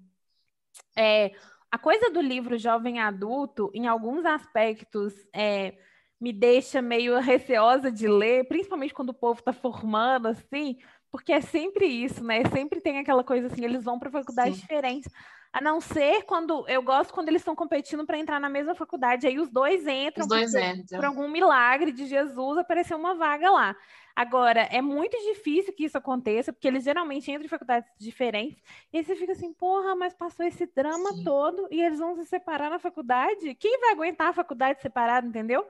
É, 0.96 1.32
a 1.76 1.78
coisa 1.78 2.08
do 2.08 2.22
livro 2.22 2.56
jovem 2.56 3.00
adulto, 3.00 3.70
em 3.74 3.86
alguns 3.86 4.24
aspectos, 4.24 5.12
é, 5.30 5.74
me 6.18 6.32
deixa 6.32 6.80
meio 6.80 7.18
receosa 7.20 7.92
de 7.92 8.08
ler, 8.08 8.48
principalmente 8.48 8.94
quando 8.94 9.10
o 9.10 9.14
povo 9.14 9.40
está 9.40 9.52
formando, 9.52 10.26
assim, 10.26 10.78
porque 11.10 11.34
é 11.34 11.40
sempre 11.42 11.84
isso, 11.84 12.24
né? 12.24 12.42
Sempre 12.46 12.80
tem 12.80 12.98
aquela 12.98 13.22
coisa 13.22 13.48
assim, 13.48 13.62
eles 13.62 13.84
vão 13.84 13.98
para 13.98 14.10
faculdades 14.10 14.58
diferentes. 14.58 15.12
A 15.52 15.60
não 15.60 15.78
ser 15.80 16.22
quando. 16.24 16.66
Eu 16.66 16.82
gosto 16.82 17.12
quando 17.12 17.28
eles 17.28 17.42
estão 17.42 17.54
competindo 17.54 18.04
para 18.06 18.18
entrar 18.18 18.40
na 18.40 18.48
mesma 18.48 18.74
faculdade. 18.74 19.26
Aí 19.26 19.38
os 19.38 19.50
dois 19.50 19.86
entram. 19.86 20.22
Os 20.22 20.28
dois 20.28 20.54
entram. 20.54 20.98
Por 20.98 21.04
algum 21.04 21.28
milagre 21.28 21.92
de 21.92 22.06
Jesus 22.06 22.58
apareceu 22.58 22.98
uma 22.98 23.14
vaga 23.14 23.50
lá. 23.50 23.76
Agora, 24.16 24.62
é 24.72 24.80
muito 24.80 25.14
difícil 25.18 25.74
que 25.74 25.84
isso 25.84 25.98
aconteça, 25.98 26.50
porque 26.50 26.66
eles 26.66 26.84
geralmente 26.84 27.30
entram 27.30 27.44
em 27.44 27.48
faculdades 27.48 27.90
diferentes, 27.98 28.62
e 28.90 28.96
aí 28.96 29.04
você 29.04 29.14
fica 29.14 29.32
assim, 29.32 29.52
porra, 29.52 29.94
mas 29.94 30.14
passou 30.14 30.46
esse 30.46 30.64
drama 30.74 31.12
Sim. 31.12 31.22
todo 31.22 31.68
e 31.70 31.82
eles 31.82 31.98
vão 31.98 32.16
se 32.16 32.24
separar 32.24 32.70
na 32.70 32.78
faculdade? 32.78 33.54
Quem 33.56 33.78
vai 33.78 33.90
aguentar 33.90 34.28
a 34.28 34.32
faculdade 34.32 34.80
separada, 34.80 35.26
entendeu? 35.26 35.66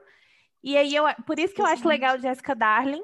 E 0.63 0.77
aí, 0.77 0.95
eu, 0.95 1.03
por 1.25 1.37
isso 1.37 1.53
que 1.53 1.61
eu 1.61 1.65
acho 1.65 1.85
legal 1.85 2.17
Jessica 2.17 2.55
Darling, 2.55 3.03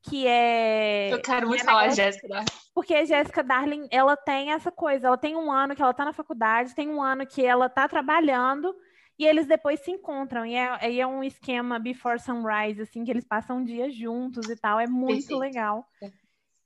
que 0.00 0.28
é. 0.28 1.12
Eu 1.12 1.20
quero 1.20 1.48
muito 1.48 1.62
é 1.62 1.64
falar 1.64 1.88
Jéssica 1.90 2.28
Darling. 2.28 2.46
Porque 2.72 2.94
a 2.94 3.04
Jéssica 3.04 3.42
Darling, 3.42 3.88
ela 3.90 4.16
tem 4.16 4.52
essa 4.52 4.70
coisa, 4.70 5.08
ela 5.08 5.18
tem 5.18 5.34
um 5.34 5.50
ano 5.50 5.74
que 5.74 5.82
ela 5.82 5.92
tá 5.92 6.04
na 6.04 6.12
faculdade, 6.12 6.74
tem 6.74 6.88
um 6.88 7.02
ano 7.02 7.26
que 7.26 7.44
ela 7.44 7.68
tá 7.68 7.88
trabalhando, 7.88 8.74
e 9.18 9.26
eles 9.26 9.46
depois 9.46 9.80
se 9.80 9.90
encontram. 9.90 10.44
E 10.44 10.54
é, 10.54 10.98
é 10.98 11.06
um 11.06 11.22
esquema 11.22 11.78
Before 11.78 12.18
Sunrise, 12.18 12.80
assim, 12.80 13.04
que 13.04 13.10
eles 13.10 13.24
passam 13.24 13.58
um 13.58 13.64
dia 13.64 13.90
juntos 13.90 14.48
e 14.48 14.56
tal. 14.56 14.80
É 14.80 14.86
muito 14.86 15.28
Perfeito. 15.28 15.38
legal. 15.38 15.88
É. 16.02 16.10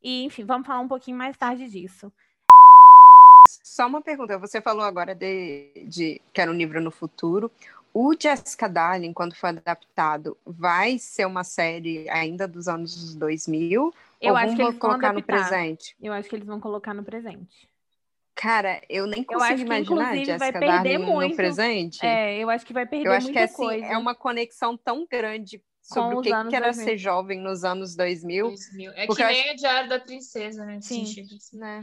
E, 0.02 0.24
enfim, 0.24 0.44
vamos 0.44 0.66
falar 0.66 0.80
um 0.80 0.88
pouquinho 0.88 1.16
mais 1.16 1.36
tarde 1.36 1.68
disso. 1.68 2.12
Só 3.48 3.86
uma 3.86 4.02
pergunta. 4.02 4.38
Você 4.38 4.60
falou 4.60 4.84
agora 4.84 5.14
de, 5.14 5.70
de 5.86 6.20
que 6.32 6.40
era 6.40 6.50
um 6.50 6.54
livro 6.54 6.80
no 6.80 6.90
futuro. 6.90 7.50
O 7.92 8.14
Jessica 8.18 8.68
Darling, 8.68 9.12
quando 9.12 9.34
for 9.34 9.48
adaptado, 9.48 10.36
vai 10.46 10.98
ser 10.98 11.26
uma 11.26 11.42
série 11.42 12.08
ainda 12.10 12.46
dos 12.46 12.68
anos 12.68 13.14
2000? 13.14 13.92
Eu 14.20 14.30
ou 14.30 14.36
acho 14.36 14.54
que 14.54 14.62
eles 14.62 14.72
vão 14.72 14.78
colocar 14.78 15.08
adaptar. 15.08 15.36
no 15.36 15.42
presente? 15.42 15.96
Eu 16.00 16.12
acho 16.12 16.28
que 16.28 16.36
eles 16.36 16.46
vão 16.46 16.60
colocar 16.60 16.94
no 16.94 17.02
presente. 17.02 17.68
Cara, 18.40 18.80
eu 18.88 19.04
nem 19.08 19.24
consigo 19.24 19.42
eu 19.42 19.52
acho 19.54 19.64
imaginar 19.64 20.12
que, 20.12 20.24
Jessica 20.24 20.38
vai 20.38 20.52
perder 20.52 20.98
Darling 20.98 21.12
muito. 21.12 21.30
no 21.30 21.36
presente. 21.36 22.06
É, 22.06 22.38
eu 22.38 22.48
acho 22.48 22.64
que 22.64 22.72
vai 22.72 22.86
perder 22.86 23.08
Eu 23.08 23.12
acho 23.12 23.26
muita 23.26 23.40
que 23.40 23.44
assim, 23.44 23.56
coisa. 23.56 23.84
é 23.84 23.98
uma 23.98 24.14
conexão 24.14 24.76
tão 24.76 25.04
grande 25.10 25.60
sobre 25.82 26.14
Com 26.14 26.20
o 26.20 26.22
que, 26.22 26.30
que 26.48 26.54
era 26.56 26.66
2000. 26.66 26.72
ser 26.84 26.96
jovem 26.96 27.40
nos 27.40 27.64
anos 27.64 27.96
2000. 27.96 28.46
2000. 28.46 28.92
É 28.92 29.06
que 29.08 29.24
nem 29.24 29.52
o 29.52 29.56
Diário 29.56 29.88
da 29.88 29.98
Princesa, 29.98 30.64
né? 30.64 30.78
Sim. 30.80 31.04
Né? 31.54 31.80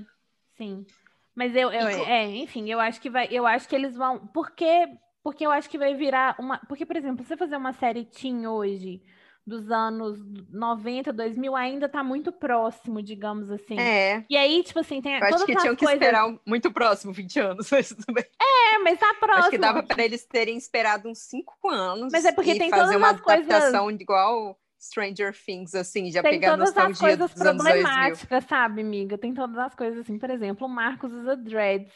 Sim. 0.55 0.85
Mas 1.35 1.53
eu, 1.53 1.69
eu 1.73 1.89
E 1.89 2.01
é, 2.09 2.25
enfim, 2.37 2.71
eu 2.71 2.79
acho 2.79 3.01
que 3.01 3.09
vai, 3.09 3.27
eu 3.29 3.45
acho 3.45 3.67
que 3.67 3.75
eles 3.75 3.93
vão, 3.93 4.25
porque 4.27 4.87
porque 5.21 5.45
eu 5.45 5.51
acho 5.51 5.69
que 5.69 5.77
vai 5.77 5.93
virar 5.93 6.37
uma, 6.39 6.59
porque 6.59 6.85
por 6.85 6.95
exemplo, 6.95 7.25
você 7.25 7.35
fazer 7.35 7.57
uma 7.57 7.73
série 7.73 8.05
teen 8.05 8.47
hoje 8.47 9.01
dos 9.45 9.69
anos 9.69 10.19
90, 10.49 11.13
2000 11.13 11.55
ainda 11.55 11.87
tá 11.87 12.03
muito 12.03 12.31
próximo, 12.31 13.01
digamos 13.01 13.51
assim. 13.51 13.79
É. 13.79 14.25
E 14.29 14.35
aí, 14.35 14.63
tipo 14.63 14.79
assim, 14.79 15.01
tem 15.01 15.17
Eu 15.17 15.23
acho 15.23 15.45
que 15.45 15.55
tinham 15.55 15.75
que 15.75 15.85
coisas... 15.85 16.01
esperar 16.01 16.35
muito 16.45 16.71
próximo, 16.71 17.13
20 17.13 17.39
anos, 17.39 17.69
mas 17.71 17.89
tudo 17.89 18.13
bem. 18.13 18.25
É, 18.41 18.79
mas 18.79 18.99
tá 18.99 19.13
próximo. 19.19 19.39
Acho 19.41 19.49
que 19.51 19.57
dava 19.57 19.83
para 19.83 20.03
eles 20.03 20.25
terem 20.25 20.57
esperado 20.57 21.07
uns 21.09 21.19
5 21.19 21.69
anos. 21.69 22.09
Mas 22.11 22.25
é 22.25 22.31
porque 22.31 22.57
tem 22.57 22.69
fazer 22.69 22.83
todas 22.93 22.95
uma 22.97 23.11
as 23.11 23.21
coisas- 23.21 23.45
adaptação 23.45 23.91
igual 23.91 24.57
Stranger 24.81 25.33
Things, 25.33 25.73
assim, 25.73 26.11
já 26.11 26.21
tem 26.21 26.33
pegar 26.33 26.53
a 26.53 26.57
todas 26.57 26.69
as 26.69 26.75
nostalgia 26.75 27.17
coisas 27.17 27.33
dos 27.33 27.41
anos 27.41 27.63
2000. 27.63 27.83
problemáticas, 27.83 28.43
sabe, 28.45 28.81
amiga? 28.81 29.17
Tem 29.17 29.33
todas 29.33 29.57
as 29.57 29.73
coisas 29.75 29.99
assim, 30.01 30.19
por 30.19 30.29
exemplo, 30.29 30.67
o 30.67 30.69
Marcos 30.69 31.11
usa 31.11 31.35
dreads, 31.35 31.93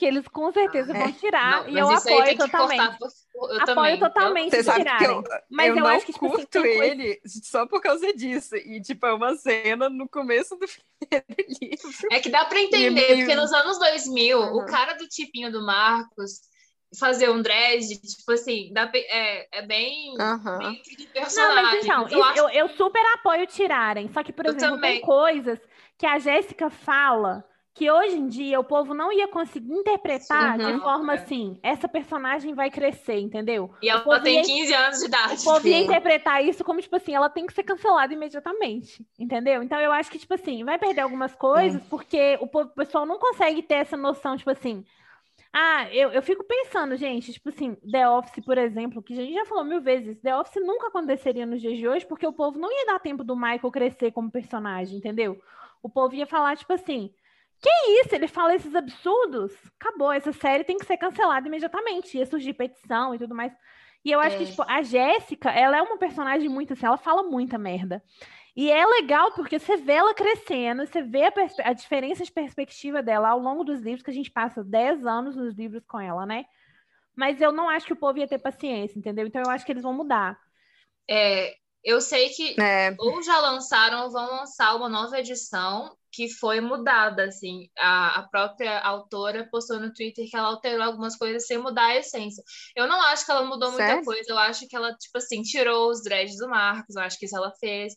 que 0.00 0.06
eles 0.06 0.26
com 0.28 0.50
certeza 0.50 0.92
Ah, 0.92 0.98
vão 0.98 1.08
é. 1.08 1.12
tirar, 1.12 1.62
Não, 1.64 1.68
e 1.68 1.78
eu 1.78 1.90
apoio 1.90 2.36
totalmente. 2.38 2.98
por- 2.98 3.10
Eu 3.50 3.60
Apoio 3.60 3.66
também. 3.66 3.98
totalmente 4.00 4.50
Você 4.50 4.62
sabe 4.64 4.78
tirarem. 4.80 5.06
eu, 5.08 5.24
Mas 5.50 5.68
eu 5.68 5.76
eu, 5.76 5.80
não 5.82 5.86
acho 5.88 6.06
que, 6.06 6.12
tipo 6.14 6.26
assim, 6.26 6.36
curto 6.36 6.62
coisa- 6.62 6.84
ele 6.84 7.20
só 7.26 7.66
por 7.66 7.80
causa 7.82 8.12
disso. 8.14 8.56
E, 8.56 8.80
tipo, 8.80 9.04
é 9.06 9.12
uma 9.12 9.34
cena 9.36 9.88
no 9.90 10.08
começo 10.08 10.56
do 10.56 10.66
primeiro 10.98 11.58
livro. 11.60 12.08
É 12.10 12.18
que 12.18 12.30
dá 12.30 12.44
pra 12.46 12.58
E 12.60 12.64
entender, 12.64 12.90
meio- 12.90 13.18
porque 13.18 13.34
nos 13.34 13.52
anos 13.52 13.78
2000, 13.78 14.38
o 14.40 14.58
Uhum. 14.60 14.66
cara 14.66 14.94
do 14.94 15.06
tipinho 15.06 15.52
do 15.52 15.64
Marcos 15.64 16.40
fazer 16.98 17.30
um 17.30 17.40
dread, 17.42 17.86
tipo 18.00 18.32
assim, 18.32 18.72
dá, 18.72 18.86
pe- 18.86 19.06
é, 19.08 19.48
é 19.52 19.62
bem, 19.66 20.14
Aham. 20.18 20.58
bem 20.58 20.82
de 20.82 21.04
Não, 21.04 21.12
personagem. 21.12 21.62
mas 21.62 21.84
então, 21.84 22.02
eu 22.02 22.06
isso- 22.08 22.22
acho 22.24 22.38
eu, 22.38 22.48
eu 22.48 22.68
super 22.70 23.02
apoio 23.14 23.46
tirarem. 23.46 24.08
Só 24.12 24.22
que, 24.22 24.32
por 24.32 24.46
Eu 24.46 24.52
exemplo, 24.54 24.76
também. 24.76 24.92
tem 24.94 25.00
coisas 25.02 25.58
que 25.98 26.06
a 26.06 26.18
Jéssica 26.18 26.68
fala 26.70 27.44
que 27.74 27.90
hoje 27.90 28.16
em 28.16 28.26
dia 28.26 28.58
o 28.58 28.64
povo 28.64 28.92
não 28.92 29.12
ia 29.12 29.28
conseguir 29.28 29.72
interpretar 29.72 30.58
Sim. 30.58 30.66
de 30.66 30.72
Uhum. 30.72 30.80
forma 30.80 31.12
É. 31.12 31.16
assim, 31.16 31.58
essa 31.62 31.88
personagem 31.88 32.52
vai 32.54 32.70
crescer, 32.70 33.18
entendeu? 33.20 33.72
E 33.80 33.88
ela 33.88 34.20
tem 34.20 34.36
ia- 34.36 34.42
15 34.42 34.74
anos 34.74 34.98
de 34.98 35.06
idade. 35.06 35.40
O 35.40 35.44
povo 35.44 35.66
ia 35.68 35.78
interpretar 35.78 36.44
isso 36.44 36.64
como, 36.64 36.80
tipo 36.80 36.96
assim, 36.96 37.14
ela 37.14 37.30
tem 37.30 37.46
que 37.46 37.52
ser 37.54 37.62
cancelada 37.62 38.12
imediatamente, 38.12 39.06
entendeu? 39.18 39.62
Então 39.62 39.80
eu 39.80 39.92
acho 39.92 40.10
que, 40.10 40.18
tipo 40.18 40.34
assim, 40.34 40.64
vai 40.64 40.78
perder 40.78 41.00
algumas 41.02 41.34
coisas, 41.36 41.82
porque 41.88 42.36
o 42.40 42.46
povo- 42.46 42.70
o 42.70 42.74
pessoal 42.74 43.06
não 43.06 43.18
consegue 43.18 43.62
ter 43.62 43.74
essa 43.76 43.96
noção, 43.96 44.36
tipo 44.36 44.50
assim. 44.50 44.84
Ah, 45.52 45.88
eu, 45.92 46.10
eu 46.12 46.22
fico 46.22 46.44
pensando, 46.44 46.96
gente, 46.96 47.32
tipo 47.32 47.48
assim, 47.48 47.74
The 47.90 48.08
Office, 48.08 48.44
por 48.44 48.56
exemplo, 48.56 49.02
que 49.02 49.12
a 49.14 49.16
gente 49.16 49.34
já 49.34 49.44
falou 49.46 49.64
mil 49.64 49.80
vezes, 49.80 50.20
The 50.20 50.36
Office 50.36 50.64
nunca 50.64 50.88
aconteceria 50.88 51.44
nos 51.44 51.60
dias 51.60 51.76
de 51.76 51.88
hoje, 51.88 52.06
porque 52.06 52.26
o 52.26 52.32
povo 52.32 52.58
não 52.58 52.70
ia 52.70 52.86
dar 52.86 53.00
tempo 53.00 53.24
do 53.24 53.34
Michael 53.34 53.70
crescer 53.72 54.12
como 54.12 54.30
personagem, 54.30 54.98
entendeu? 54.98 55.40
O 55.82 55.88
povo 55.88 56.14
ia 56.14 56.26
falar, 56.26 56.56
tipo 56.56 56.72
assim, 56.72 57.10
que 57.60 57.68
isso? 58.02 58.14
Ele 58.14 58.28
fala 58.28 58.54
esses 58.54 58.74
absurdos? 58.74 59.52
Acabou, 59.80 60.12
essa 60.12 60.32
série 60.32 60.64
tem 60.64 60.78
que 60.78 60.86
ser 60.86 60.96
cancelada 60.96 61.46
imediatamente. 61.48 62.16
Ia 62.18 62.26
surgir 62.26 62.54
petição 62.54 63.14
e 63.14 63.18
tudo 63.18 63.34
mais. 63.34 63.52
E 64.04 64.10
eu 64.12 64.20
acho 64.20 64.36
que, 64.36 64.44
É. 64.44 64.46
tipo, 64.46 64.62
a 64.66 64.82
Jéssica, 64.82 65.50
ela 65.50 65.76
é 65.76 65.82
uma 65.82 65.98
personagem 65.98 66.48
muito 66.48 66.72
assim, 66.72 66.86
ela 66.86 66.96
fala 66.96 67.22
muita 67.22 67.58
merda. 67.58 68.02
E 68.56 68.70
é 68.70 68.84
legal 68.86 69.32
porque 69.32 69.58
você 69.58 69.76
vê 69.76 69.94
ela 69.94 70.14
crescendo, 70.14 70.86
você 70.86 71.02
vê 71.02 71.24
a, 71.26 71.32
a 71.70 71.72
diferença 71.72 72.24
de 72.24 72.32
perspectiva 72.32 73.02
dela 73.02 73.30
ao 73.30 73.38
longo 73.38 73.64
dos 73.64 73.80
livros, 73.80 74.02
que 74.02 74.10
a 74.10 74.14
gente 74.14 74.30
passa 74.30 74.64
10 74.64 75.06
anos 75.06 75.36
nos 75.36 75.54
livros 75.56 75.84
com 75.86 76.00
ela, 76.00 76.26
né? 76.26 76.44
Mas 77.16 77.40
eu 77.40 77.52
não 77.52 77.68
acho 77.68 77.86
que 77.86 77.92
o 77.92 77.96
povo 77.96 78.18
ia 78.18 78.28
ter 78.28 78.38
paciência, 78.38 78.98
entendeu? 78.98 79.26
Então 79.26 79.42
eu 79.42 79.50
acho 79.50 79.64
que 79.66 79.72
eles 79.72 79.82
vão 79.84 79.94
mudar. 79.94 80.38
É, 81.08 81.54
eu 81.82 82.00
sei 82.00 82.30
que 82.30 82.56
É, 82.58 82.94
ou 82.98 83.22
já 83.22 83.38
lançaram 83.40 84.04
ou 84.04 84.10
vão 84.10 84.26
lançar 84.36 84.74
uma 84.76 84.88
nova 84.88 85.18
edição 85.18 85.96
que 86.12 86.28
foi 86.28 86.60
mudada, 86.60 87.24
assim. 87.24 87.68
A, 87.78 88.20
a 88.20 88.28
própria 88.28 88.78
autora 88.80 89.48
postou 89.50 89.78
no 89.80 89.92
Twitter 89.92 90.26
que 90.28 90.36
ela 90.36 90.48
alterou 90.48 90.82
algumas 90.84 91.16
coisas 91.16 91.46
sem 91.46 91.58
mudar 91.58 91.86
a 91.86 91.96
essência. 91.96 92.42
Eu 92.76 92.86
não 92.88 93.00
acho 93.02 93.24
que 93.24 93.30
ela 93.30 93.44
mudou 93.44 93.70
muita 93.70 93.86
Sério? 93.86 94.04
coisa, 94.04 94.30
eu 94.32 94.38
acho 94.38 94.66
que 94.68 94.76
ela, 94.76 94.92
tipo 94.94 95.18
assim, 95.18 95.42
tirou 95.42 95.90
os 95.90 96.02
dreads 96.02 96.36
do 96.38 96.48
Marcos, 96.48 96.96
eu 96.96 97.02
acho 97.02 97.18
que 97.18 97.26
isso 97.26 97.36
ela 97.36 97.52
fez. 97.60 97.94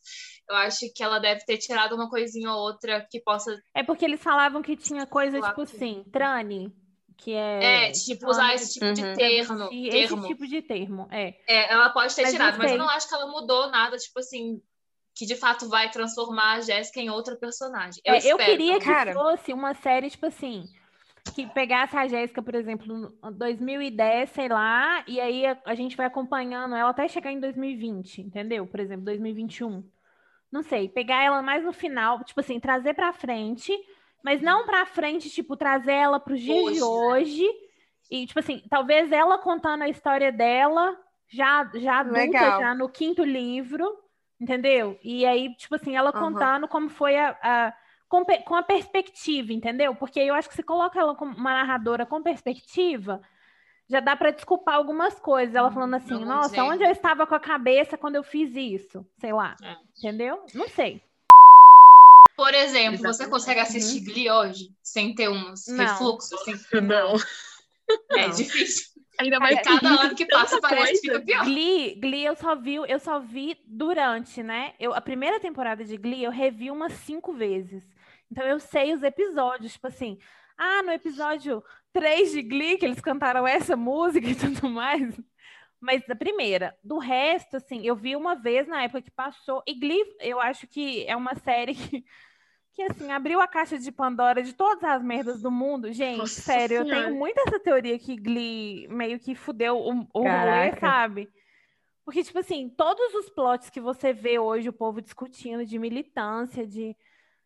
Eu 0.50 0.56
acho 0.58 0.80
que 0.94 1.02
ela 1.04 1.20
deve 1.20 1.44
ter 1.46 1.58
tirado 1.58 1.96
uma 1.96 2.10
coisinha 2.10 2.52
ou 2.52 2.60
outra 2.60 3.06
que 3.10 3.20
possa, 3.22 3.56
É 3.74 3.82
porque 3.84 4.06
eles 4.06 4.22
falavam 4.22 4.62
que 4.62 4.76
tinha 4.76 5.06
coisa 5.08 5.40
Claro 5.40 5.56
tipo 5.56 5.70
que- 5.70 5.76
assim, 5.76 6.04
trane, 6.12 6.72
que 7.18 7.32
é. 7.34 7.88
é, 7.88 7.92
tipo, 7.92 8.30
usar 8.30 8.54
esse 8.54 8.74
tipo 8.74 8.92
de 8.94 9.02
Uhum. 9.02 9.16
termo, 9.16 9.70
esse 9.72 10.08
termo. 10.10 10.28
tipo 10.28 10.46
de 10.48 10.62
termo, 10.62 11.08
é. 11.12 11.34
É, 11.48 11.72
ela 11.72 11.90
pode 11.90 12.14
ter 12.16 12.24
Mas 12.24 12.32
tirado, 12.32 12.58
mas 12.58 12.72
eu 12.72 12.78
não 12.78 12.90
acho 12.90 13.08
que 13.08 13.16
ela 13.16 13.28
mudou 13.28 13.70
nada, 13.72 13.96
tipo 13.98 14.20
assim, 14.20 14.62
que 15.16 15.26
de 15.26 15.36
fato 15.36 15.70
vai 15.70 15.90
transformar 15.92 16.54
a 16.54 16.62
Jéssica 16.62 17.00
em 17.00 17.10
outra 17.10 17.36
personagem. 17.36 18.02
Eu, 18.06 18.16
É, 18.16 18.20
eu 18.26 18.38
queria 18.38 18.80
que 18.80 18.86
Cara. 18.86 19.14
fosse 19.14 19.54
uma 19.54 19.74
série, 19.76 20.10
tipo 20.10 20.26
assim, 20.26 20.64
que 21.36 21.46
pegasse 21.48 21.96
a 21.96 22.08
Jéssica, 22.08 22.42
por 22.42 22.56
exemplo, 22.56 23.14
em 23.24 23.32
2010, 23.34 24.30
sei 24.32 24.50
lá, 24.50 25.04
e 25.08 25.20
aí 25.22 25.46
a, 25.46 25.58
a 25.66 25.76
gente 25.76 25.96
vai 25.96 26.06
acompanhando 26.06 26.76
ela 26.76 26.90
até 26.90 27.08
chegar 27.08 27.32
em 27.32 27.40
2020, 27.40 28.22
entendeu? 28.22 28.66
Por 28.68 28.80
exemplo, 28.80 29.06
2021. 29.06 29.84
Não 30.52 30.62
sei, 30.62 30.88
pegar 30.90 31.24
ela 31.24 31.42
mais 31.42 31.64
no 31.64 31.74
final, 31.74 32.24
tipo 32.24 32.40
assim, 32.40 32.60
trazer 32.60 32.94
pra 32.94 33.12
frente, 33.14 33.74
mas 34.24 34.42
não 34.42 34.66
pra 34.66 34.86
frente, 34.86 35.30
tipo, 35.30 35.56
trazer 35.58 35.94
ela 35.94 36.20
pros 36.20 36.40
dias 36.42 36.56
Hoje, 36.58 36.74
de 36.76 36.80
né? 36.80 36.86
hoje. 36.86 37.46
E, 38.12 38.28
tipo 38.28 38.40
assim, 38.40 38.62
talvez 38.70 39.12
ela 39.12 39.38
contando 39.40 39.82
a 39.84 39.90
história 39.90 40.32
dela, 40.32 40.96
já, 41.28 41.70
já 41.76 42.00
adulta, 42.00 42.20
Legal. 42.20 42.60
já 42.60 42.76
no 42.76 42.88
quinto 42.90 43.24
livro, 43.24 43.86
entendeu? 44.44 45.00
E 45.04 45.26
aí, 45.26 45.56
tipo 45.56 45.74
assim, 45.76 45.96
ela 45.96 46.10
Aham. 46.12 46.20
contando 46.20 46.68
como 46.68 46.90
foi 46.90 47.18
a, 47.18 47.30
a- 47.42 47.74
com, 48.10 48.24
com 48.46 48.56
a 48.56 48.62
perspectiva, 48.62 49.52
entendeu? 49.54 49.96
Porque 49.96 50.20
eu 50.20 50.36
acho 50.36 50.50
que 50.50 50.56
se 50.56 50.62
coloca 50.64 51.00
ela 51.00 51.16
como 51.16 51.36
uma 51.36 51.54
narradora 51.54 52.06
com 52.06 52.22
perspectiva, 52.22 53.20
já 53.90 54.00
dá 54.00 54.16
para 54.16 54.32
desculpar 54.32 54.76
algumas 54.76 55.20
coisas. 55.20 55.56
Ela 55.56 55.72
falando 55.72 55.96
assim, 55.96 56.14
alguns 56.14 56.28
nossa, 56.30 56.56
erros. 56.58 56.70
onde 56.74 56.84
eu 56.84 56.92
estava 56.92 57.26
com 57.26 57.34
a 57.36 57.40
cabeça 57.40 57.98
quando 57.98 58.16
eu 58.16 58.24
fiz 58.24 58.56
isso? 58.56 59.06
Sei 59.18 59.34
lá, 59.34 59.56
É. 59.64 59.76
entendeu? 59.98 60.46
Não 60.54 60.68
sei. 60.68 61.02
Por 62.36 62.54
exemplo, 62.54 62.98
você 62.98 63.08
Exatamente. 63.08 63.32
consegue 63.32 63.60
assistir 63.60 64.00
Glee 64.02 64.30
hoje 64.30 64.70
sem 64.84 65.14
ter 65.16 65.30
uns 65.30 65.68
Não. 65.68 65.78
refluxos? 65.86 66.48
Assim? 66.48 66.82
Não. 66.82 67.16
É 68.12 68.28
Não. 68.28 68.36
difícil. 68.36 68.88
Ainda 69.24 69.40
mais 69.40 69.58
E 69.58 69.62
cada 69.62 69.88
ano 69.90 70.16
que 70.16 70.26
passa 70.26 70.60
parece 70.60 71.02
que 71.02 71.08
fica 71.08 71.22
pior. 71.22 71.46
Glee, 71.46 71.96
Glee 71.96 72.26
eu 72.26 72.36
só 72.36 72.56
vi, 72.56 72.76
eu 72.76 73.00
só 73.00 73.20
vi 73.20 73.58
durante, 73.66 74.44
né? 74.44 74.74
Eu, 74.80 74.94
a 74.94 75.02
primeira 75.02 75.40
temporada 75.40 75.84
de 75.84 75.98
Glee 75.98 76.24
eu 76.24 76.32
revi 76.32 76.70
umas 76.70 76.94
cinco 76.94 77.34
vezes. 77.34 77.84
Então 78.32 78.46
eu 78.46 78.60
sei 78.60 78.94
os 78.94 79.04
episódios, 79.04 79.74
tipo 79.74 79.88
assim, 79.88 80.20
ah, 80.58 80.82
no 80.84 80.92
episódio 80.92 81.64
3 81.94 82.32
de 82.32 82.42
Glee, 82.42 82.78
que 82.78 82.86
eles 82.86 83.00
cantaram 83.00 83.48
essa 83.48 83.76
música 83.76 84.28
e 84.28 84.36
tudo 84.36 84.70
mais. 84.70 85.20
Mas 85.80 86.06
da 86.08 86.16
primeira, 86.16 86.76
do 86.84 86.98
resto, 86.98 87.58
assim, 87.58 87.86
eu 87.86 87.96
vi 87.96 88.16
uma 88.16 88.36
vez 88.36 88.68
na 88.68 88.84
época 88.84 89.02
que 89.02 89.12
passou. 89.12 89.62
E 89.68 89.74
Glee, 89.74 90.04
eu 90.20 90.40
acho 90.40 90.66
que 90.68 91.06
é 91.08 91.16
uma 91.16 91.36
série 91.36 91.76
que, 91.76 92.04
que 92.74 92.82
assim, 92.82 93.12
abriu 93.12 93.40
a 93.40 93.48
caixa 93.48 93.78
de 93.78 93.92
Pandora 93.92 94.42
de 94.42 94.54
todas 94.54 94.84
as 94.84 95.04
merdas 95.04 95.42
do 95.42 95.52
mundo. 95.52 95.92
Gente, 95.94 96.18
Nossa 96.18 96.42
sério, 96.42 96.78
eu 96.78 96.86
Senhora. 96.86 97.06
tenho 97.06 97.16
muito 97.16 97.38
essa 97.48 97.60
teoria 97.60 97.98
que 98.00 98.16
Glee 98.16 98.88
meio 98.88 99.20
que 99.20 99.36
fudeu 99.36 99.78
o, 99.78 100.08
o 100.14 100.22
rolê, 100.24 100.76
sabe? 100.80 101.30
Porque, 102.04 102.24
tipo 102.24 102.40
assim, 102.40 102.70
todos 102.70 103.14
os 103.14 103.30
plots 103.30 103.70
que 103.70 103.80
você 103.80 104.12
vê 104.12 104.38
hoje, 104.40 104.68
o 104.68 104.74
povo 104.74 105.02
discutindo 105.02 105.66
de 105.66 105.78
militância, 105.80 106.68
de, 106.68 106.96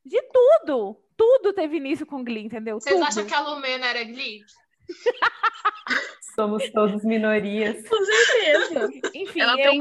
de 0.03 0.21
tudo, 0.31 0.97
tudo 1.15 1.53
teve 1.53 1.77
início 1.77 2.05
com 2.05 2.23
Glee, 2.23 2.45
entendeu? 2.45 2.79
Vocês 2.79 2.95
tudo. 2.95 3.05
acham 3.05 3.25
que 3.25 3.33
a 3.33 3.41
Lumena 3.41 3.85
era 3.85 4.03
Glee? 4.03 4.41
Somos 6.35 6.69
todos 6.69 7.03
minorias. 7.03 7.83
Com 7.87 7.97
certeza. 8.05 8.89
Enfim, 9.15 9.41
Ela 9.41 9.59
eu. 9.59 9.71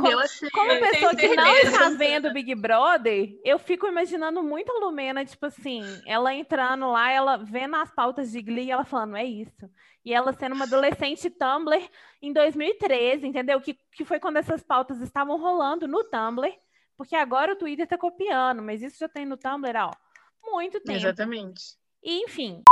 Como 0.52 0.70
tenho 0.70 0.80
pessoa 0.80 1.14
que 1.14 1.28
não 1.36 1.56
está 1.58 1.90
vendo 1.90 2.32
Big 2.32 2.54
Brother, 2.54 3.38
eu 3.44 3.58
fico 3.58 3.86
imaginando 3.86 4.42
muito 4.42 4.72
a 4.72 4.78
Lumena, 4.78 5.22
tipo 5.22 5.44
assim, 5.44 5.82
ela 6.06 6.32
entrando 6.32 6.90
lá, 6.90 7.10
ela 7.10 7.36
vendo 7.36 7.76
as 7.76 7.92
pautas 7.92 8.32
de 8.32 8.40
Glee, 8.40 8.68
e 8.68 8.70
ela 8.70 8.84
falando, 8.84 9.18
é 9.18 9.24
isso. 9.24 9.70
E 10.02 10.14
ela 10.14 10.32
sendo 10.32 10.54
uma 10.54 10.64
adolescente 10.64 11.28
Tumblr 11.28 11.90
em 12.22 12.32
2013, 12.32 13.26
entendeu? 13.26 13.60
Que, 13.60 13.78
que 13.92 14.04
foi 14.04 14.18
quando 14.18 14.38
essas 14.38 14.62
pautas 14.62 15.00
estavam 15.02 15.36
rolando 15.36 15.86
no 15.86 16.04
Tumblr, 16.04 16.50
porque 16.96 17.14
agora 17.14 17.52
o 17.52 17.56
Twitter 17.56 17.86
tá 17.86 17.98
copiando, 17.98 18.62
mas 18.62 18.82
isso 18.82 18.98
já 18.98 19.08
tem 19.08 19.26
no 19.26 19.36
Tumblr 19.36 19.76
há 19.76 19.88
ó, 19.88 19.92
muito 20.42 20.80
tempo. 20.80 20.98
Exatamente. 20.98 21.76
E, 22.02 22.22
enfim. 22.24 22.62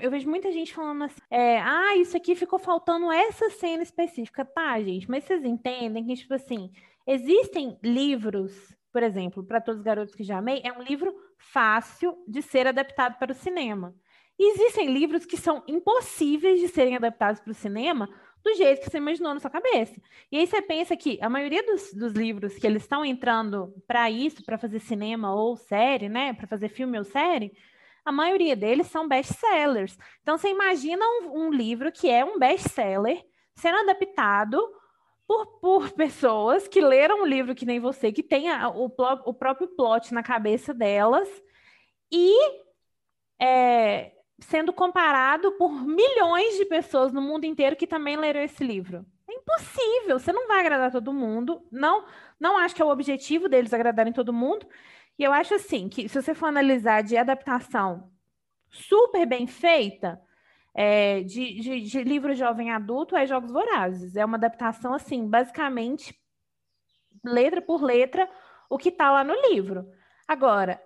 Eu 0.00 0.10
vejo 0.10 0.28
muita 0.28 0.50
gente 0.50 0.74
falando 0.74 1.04
assim, 1.04 1.20
é, 1.30 1.60
ah, 1.60 1.96
isso 1.96 2.16
aqui 2.16 2.34
ficou 2.34 2.58
faltando 2.58 3.10
essa 3.12 3.48
cena 3.50 3.82
específica, 3.82 4.44
tá, 4.44 4.80
gente? 4.80 5.08
Mas 5.08 5.24
vocês 5.24 5.44
entendem 5.44 6.04
que, 6.04 6.16
tipo 6.16 6.34
assim, 6.34 6.70
existem 7.06 7.78
livros, 7.82 8.52
por 8.92 9.02
exemplo, 9.02 9.44
para 9.44 9.60
todos 9.60 9.80
os 9.80 9.84
garotos 9.84 10.14
que 10.14 10.24
já 10.24 10.38
amei, 10.38 10.60
é 10.64 10.72
um 10.72 10.82
livro 10.82 11.14
fácil 11.38 12.16
de 12.26 12.42
ser 12.42 12.66
adaptado 12.66 13.18
para 13.18 13.32
o 13.32 13.34
cinema. 13.34 13.94
E 14.36 14.52
existem 14.52 14.92
livros 14.92 15.24
que 15.24 15.36
são 15.36 15.62
impossíveis 15.68 16.60
de 16.60 16.66
serem 16.66 16.96
adaptados 16.96 17.40
para 17.40 17.52
o 17.52 17.54
cinema 17.54 18.08
do 18.42 18.54
jeito 18.56 18.82
que 18.82 18.90
você 18.90 18.98
imaginou 18.98 19.32
na 19.32 19.40
sua 19.40 19.50
cabeça. 19.50 19.94
E 20.30 20.36
aí 20.36 20.46
você 20.46 20.60
pensa 20.60 20.96
que 20.96 21.18
a 21.22 21.30
maioria 21.30 21.64
dos, 21.64 21.94
dos 21.94 22.12
livros 22.12 22.56
que 22.56 22.66
eles 22.66 22.82
estão 22.82 23.04
entrando 23.04 23.72
para 23.86 24.10
isso, 24.10 24.44
para 24.44 24.58
fazer 24.58 24.80
cinema 24.80 25.34
ou 25.34 25.56
série, 25.56 26.08
né, 26.08 26.34
para 26.34 26.46
fazer 26.48 26.68
filme 26.68 26.98
ou 26.98 27.04
série, 27.04 27.52
a 28.04 28.12
maioria 28.12 28.54
deles 28.54 28.86
são 28.88 29.08
best-sellers. 29.08 29.98
Então, 30.22 30.36
você 30.36 30.48
imagina 30.48 31.04
um, 31.04 31.46
um 31.46 31.50
livro 31.50 31.90
que 31.90 32.10
é 32.10 32.24
um 32.24 32.38
best-seller 32.38 33.24
sendo 33.54 33.78
adaptado 33.78 34.60
por, 35.26 35.46
por 35.60 35.90
pessoas 35.96 36.68
que 36.68 36.80
leram 36.80 37.22
o 37.22 37.26
livro 37.26 37.54
que 37.54 37.64
nem 37.64 37.80
você, 37.80 38.12
que 38.12 38.22
tem 38.22 38.50
o, 38.52 38.92
o 39.24 39.34
próprio 39.34 39.68
plot 39.68 40.12
na 40.12 40.22
cabeça 40.22 40.74
delas, 40.74 41.28
e 42.12 42.34
é, 43.40 44.12
sendo 44.40 44.72
comparado 44.72 45.52
por 45.52 45.72
milhões 45.72 46.56
de 46.56 46.64
pessoas 46.66 47.12
no 47.12 47.20
mundo 47.20 47.44
inteiro 47.44 47.76
que 47.76 47.86
também 47.86 48.16
leram 48.16 48.40
esse 48.40 48.62
livro. 48.62 49.04
É 49.28 49.32
impossível, 49.32 50.18
você 50.18 50.32
não 50.32 50.46
vai 50.46 50.60
agradar 50.60 50.92
todo 50.92 51.12
mundo. 51.12 51.66
Não, 51.72 52.04
não 52.38 52.58
acho 52.58 52.74
que 52.74 52.82
é 52.82 52.84
o 52.84 52.90
objetivo 52.90 53.48
deles 53.48 53.72
agradarem 53.72 54.12
todo 54.12 54.32
mundo. 54.32 54.66
E 55.18 55.22
eu 55.22 55.32
acho 55.32 55.54
assim 55.54 55.88
que 55.88 56.08
se 56.08 56.20
você 56.20 56.34
for 56.34 56.46
analisar 56.46 57.02
de 57.02 57.16
adaptação 57.16 58.10
super 58.70 59.26
bem 59.26 59.46
feita, 59.46 60.20
é, 60.74 61.22
de, 61.22 61.60
de, 61.60 61.80
de 61.82 62.02
livro 62.02 62.34
jovem 62.34 62.72
adulto, 62.72 63.16
é 63.16 63.26
Jogos 63.26 63.52
Vorazes. 63.52 64.16
É 64.16 64.24
uma 64.24 64.36
adaptação 64.36 64.92
assim, 64.92 65.28
basicamente 65.28 66.18
letra 67.24 67.62
por 67.62 67.82
letra 67.82 68.28
o 68.68 68.76
que 68.76 68.88
está 68.88 69.10
lá 69.10 69.22
no 69.22 69.34
livro. 69.48 69.86
Agora, 70.26 70.82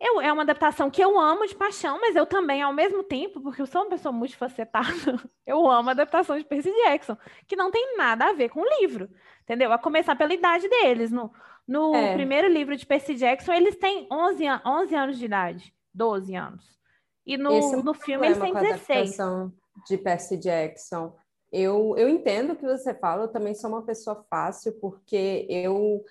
eu, 0.00 0.20
é 0.20 0.32
uma 0.32 0.42
adaptação 0.42 0.90
que 0.90 1.02
eu 1.02 1.18
amo 1.20 1.46
de 1.46 1.54
paixão, 1.54 2.00
mas 2.00 2.16
eu 2.16 2.24
também, 2.26 2.62
ao 2.62 2.72
mesmo 2.72 3.02
tempo, 3.04 3.40
porque 3.40 3.60
eu 3.62 3.66
sou 3.66 3.82
uma 3.82 3.90
pessoa 3.90 4.12
multifacetada, 4.12 4.88
eu 5.46 5.68
amo 5.70 5.90
a 5.90 5.92
adaptação 5.92 6.38
de 6.38 6.44
Percy 6.44 6.72
Jackson, 6.84 7.16
que 7.46 7.54
não 7.56 7.70
tem 7.70 7.96
nada 7.96 8.26
a 8.30 8.32
ver 8.32 8.48
com 8.48 8.60
o 8.60 8.80
livro, 8.80 9.10
entendeu? 9.42 9.72
A 9.72 9.78
começar 9.78 10.16
pela 10.16 10.32
idade 10.32 10.68
deles. 10.68 11.10
No, 11.10 11.30
no 11.68 11.94
É. 11.94 12.14
primeiro 12.14 12.48
livro 12.48 12.76
de 12.76 12.86
Percy 12.86 13.14
Jackson, 13.14 13.52
eles 13.52 13.76
têm 13.76 14.08
11, 14.10 14.46
an- 14.46 14.62
11 14.64 14.94
anos 14.94 15.18
de 15.18 15.24
idade, 15.26 15.74
12 15.92 16.34
anos. 16.34 16.78
E 17.26 17.36
no, 17.36 17.52
é 17.52 17.60
um 17.60 17.82
no 17.82 17.94
filme 17.94 18.26
eles 18.26 18.38
têm 18.38 18.52
problema 18.52 18.52
com 18.52 18.58
a 18.58 18.76
16. 18.78 19.20
adaptação 19.20 19.52
de 19.86 19.98
Percy 19.98 20.36
Jackson. 20.38 21.14
Eu, 21.52 21.94
eu 21.98 22.08
entendo 22.08 22.52
o 22.52 22.56
que 22.56 22.64
você 22.64 22.94
fala, 22.94 23.24
eu 23.24 23.28
também 23.28 23.54
sou 23.54 23.68
uma 23.70 23.84
pessoa 23.84 24.24
fácil, 24.30 24.72
porque 24.80 25.46
eu, 25.50 26.02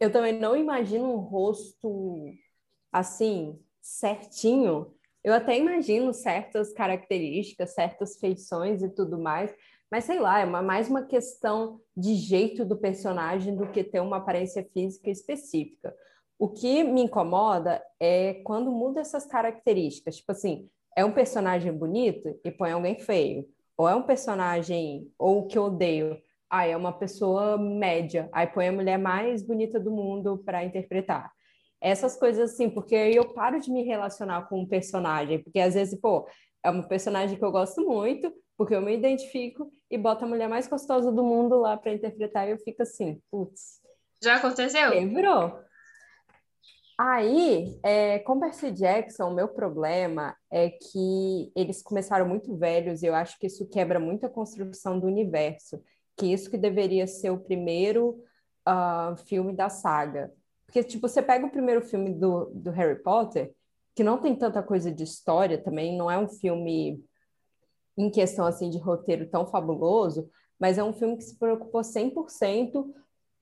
eu 0.00 0.10
também 0.10 0.32
não 0.32 0.56
imagino 0.56 1.12
um 1.12 1.18
rosto 1.18 2.32
assim, 2.98 3.58
certinho. 3.82 4.94
Eu 5.22 5.34
até 5.34 5.58
imagino 5.58 6.14
certas 6.14 6.72
características, 6.72 7.74
certas 7.74 8.18
feições 8.18 8.82
e 8.82 8.88
tudo 8.88 9.18
mais, 9.18 9.54
mas 9.90 10.04
sei 10.04 10.18
lá, 10.18 10.40
é 10.40 10.44
uma- 10.46 10.62
mais 10.62 10.88
uma 10.88 11.04
questão 11.04 11.78
de 11.94 12.14
jeito 12.14 12.64
do 12.64 12.76
personagem 12.76 13.54
do 13.54 13.70
que 13.70 13.84
ter 13.84 14.00
uma 14.00 14.16
aparência 14.16 14.66
física 14.72 15.10
específica. 15.10 15.94
O 16.38 16.48
que 16.48 16.82
me 16.84 17.02
incomoda 17.02 17.82
é 18.00 18.34
quando 18.44 18.70
muda 18.70 19.00
essas 19.00 19.26
características. 19.26 20.16
Tipo 20.16 20.32
assim, 20.32 20.68
é 20.96 21.04
um 21.04 21.12
personagem 21.12 21.72
bonito 21.72 22.38
e 22.42 22.50
põe 22.50 22.72
alguém 22.72 22.98
feio. 22.98 23.46
Ou 23.76 23.86
é 23.88 23.94
um 23.94 24.02
personagem, 24.02 25.12
ou 25.18 25.46
que 25.46 25.58
eu 25.58 25.64
odeio, 25.64 26.18
ah, 26.48 26.66
é 26.66 26.74
uma 26.76 26.92
pessoa 26.92 27.58
média, 27.58 28.28
aí 28.32 28.46
põe 28.46 28.68
a 28.68 28.72
mulher 28.72 28.98
mais 28.98 29.42
bonita 29.42 29.78
do 29.78 29.90
mundo 29.90 30.38
para 30.38 30.64
interpretar. 30.64 31.35
Essas 31.88 32.16
coisas 32.16 32.50
assim, 32.52 32.68
porque 32.68 32.96
aí 32.96 33.14
eu 33.14 33.32
paro 33.32 33.60
de 33.60 33.70
me 33.70 33.84
relacionar 33.84 34.48
com 34.48 34.60
um 34.60 34.66
personagem, 34.66 35.40
porque 35.40 35.60
às 35.60 35.74
vezes, 35.74 35.96
pô, 36.00 36.28
é 36.64 36.68
uma 36.68 36.82
personagem 36.82 37.38
que 37.38 37.44
eu 37.44 37.52
gosto 37.52 37.80
muito, 37.80 38.32
porque 38.56 38.74
eu 38.74 38.82
me 38.82 38.92
identifico, 38.92 39.70
e 39.88 39.96
bota 39.96 40.24
a 40.24 40.28
mulher 40.28 40.48
mais 40.48 40.66
gostosa 40.66 41.12
do 41.12 41.22
mundo 41.22 41.56
lá 41.60 41.76
para 41.76 41.92
interpretar, 41.92 42.48
e 42.48 42.50
eu 42.50 42.58
fico 42.58 42.82
assim, 42.82 43.22
putz, 43.30 43.80
Já 44.20 44.34
aconteceu? 44.34 44.90
Quebrou. 44.90 45.60
Aí, 46.98 47.78
é, 47.84 48.18
com 48.18 48.40
Percy 48.40 48.72
Jackson, 48.72 49.28
o 49.28 49.34
meu 49.34 49.46
problema 49.46 50.34
é 50.50 50.70
que 50.70 51.52
eles 51.54 51.82
começaram 51.82 52.26
muito 52.26 52.56
velhos 52.56 53.02
e 53.02 53.06
eu 53.06 53.14
acho 53.14 53.38
que 53.38 53.46
isso 53.46 53.68
quebra 53.68 54.00
muito 54.00 54.26
a 54.26 54.30
construção 54.30 54.98
do 54.98 55.06
universo, 55.06 55.80
que 56.16 56.32
isso 56.32 56.50
que 56.50 56.58
deveria 56.58 57.06
ser 57.06 57.30
o 57.30 57.38
primeiro 57.38 58.24
ah, 58.64 59.14
filme 59.28 59.52
da 59.52 59.68
saga. 59.68 60.32
Porque, 60.76 60.88
tipo, 60.88 61.08
você 61.08 61.22
pega 61.22 61.46
o 61.46 61.50
primeiro 61.50 61.80
filme 61.80 62.12
do, 62.12 62.50
do 62.52 62.70
Harry 62.70 63.02
Potter, 63.02 63.50
que 63.94 64.04
não 64.04 64.18
tem 64.18 64.36
tanta 64.36 64.62
coisa 64.62 64.92
de 64.92 65.04
história 65.04 65.56
também, 65.56 65.96
não 65.96 66.10
é 66.10 66.18
um 66.18 66.28
filme 66.28 67.02
em 67.96 68.10
questão, 68.10 68.44
assim, 68.44 68.68
de 68.68 68.76
roteiro 68.76 69.26
tão 69.26 69.46
fabuloso, 69.46 70.28
mas 70.60 70.76
é 70.76 70.84
um 70.84 70.92
filme 70.92 71.16
que 71.16 71.24
se 71.24 71.38
preocupou 71.38 71.80
100% 71.80 72.92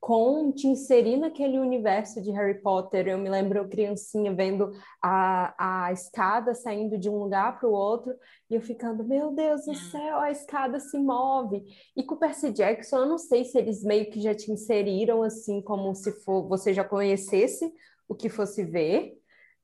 com 0.05 0.53
te 0.53 0.67
inserir 0.67 1.17
naquele 1.17 1.59
universo 1.59 2.21
de 2.21 2.31
Harry 2.31 2.61
Potter. 2.61 3.09
Eu 3.09 3.17
me 3.17 3.31
lembro 3.31 3.67
criancinha 3.71 4.35
vendo 4.35 4.71
a, 5.03 5.87
a 5.87 5.93
escada 5.95 6.55
saindo 6.55 6.99
de 6.99 7.09
um 7.09 7.17
lugar 7.17 7.59
para 7.59 7.67
o 7.67 7.73
outro 7.73 8.15
e 8.51 8.55
eu 8.55 8.61
ficando, 8.61 9.03
meu 9.03 9.33
Deus 9.33 9.65
do 9.65 9.75
céu, 9.75 10.19
a 10.19 10.31
escada 10.31 10.79
se 10.79 10.99
move. 10.99 11.65
E 11.97 12.03
com 12.03 12.17
o 12.17 12.19
Percy 12.19 12.51
Jackson, 12.51 12.99
eu 12.99 13.07
não 13.07 13.17
sei 13.17 13.47
se 13.47 13.57
eles 13.57 13.83
meio 13.83 14.11
que 14.11 14.21
já 14.21 14.35
te 14.35 14.53
inseriram 14.53 15.23
assim, 15.23 15.63
como 15.63 15.95
se 15.95 16.13
for, 16.21 16.47
você 16.47 16.75
já 16.75 16.85
conhecesse 16.85 17.73
o 18.07 18.15
que 18.15 18.29
fosse 18.29 18.63
ver. 18.63 19.15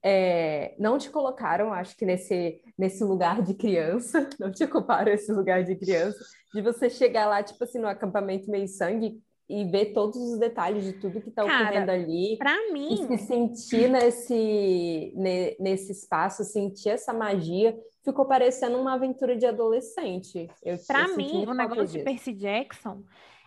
É, 0.02 0.74
não 0.78 0.96
te 0.96 1.10
colocaram, 1.10 1.70
acho 1.70 1.94
que 1.94 2.06
nesse, 2.06 2.62
nesse 2.78 3.04
lugar 3.04 3.42
de 3.42 3.52
criança, 3.52 4.26
não 4.40 4.50
te 4.50 4.64
ocuparam 4.64 5.12
esse 5.12 5.30
lugar 5.30 5.62
de 5.64 5.76
criança, 5.76 6.18
de 6.54 6.62
você 6.62 6.88
chegar 6.88 7.26
lá, 7.26 7.42
tipo 7.42 7.62
assim, 7.62 7.78
no 7.78 7.86
acampamento 7.86 8.50
meio 8.50 8.66
sangue 8.66 9.22
e 9.50 9.64
ver 9.64 9.86
todos 9.92 10.16
os 10.16 10.38
detalhes 10.38 10.84
de 10.84 10.92
tudo 10.92 11.20
que 11.20 11.28
está 11.28 11.44
ocorrendo 11.44 11.90
ali 11.90 12.36
Pra 12.38 12.56
e 12.68 12.72
mim, 12.72 12.96
se 12.96 13.18
sentir 13.18 13.88
nesse, 13.90 15.12
ne- 15.16 15.56
nesse 15.58 15.92
espaço, 15.92 16.44
sentir 16.44 16.90
essa 16.90 17.12
magia, 17.12 17.76
ficou 18.04 18.24
parecendo 18.26 18.78
uma 18.78 18.94
aventura 18.94 19.36
de 19.36 19.46
adolescente. 19.46 20.48
Senti 20.78 21.16
mim, 21.16 21.46
o 21.46 21.52
negócio 21.54 21.86
de 21.86 21.92
disso. 21.94 22.04
Percy 22.04 22.32
Jackson 22.32 23.02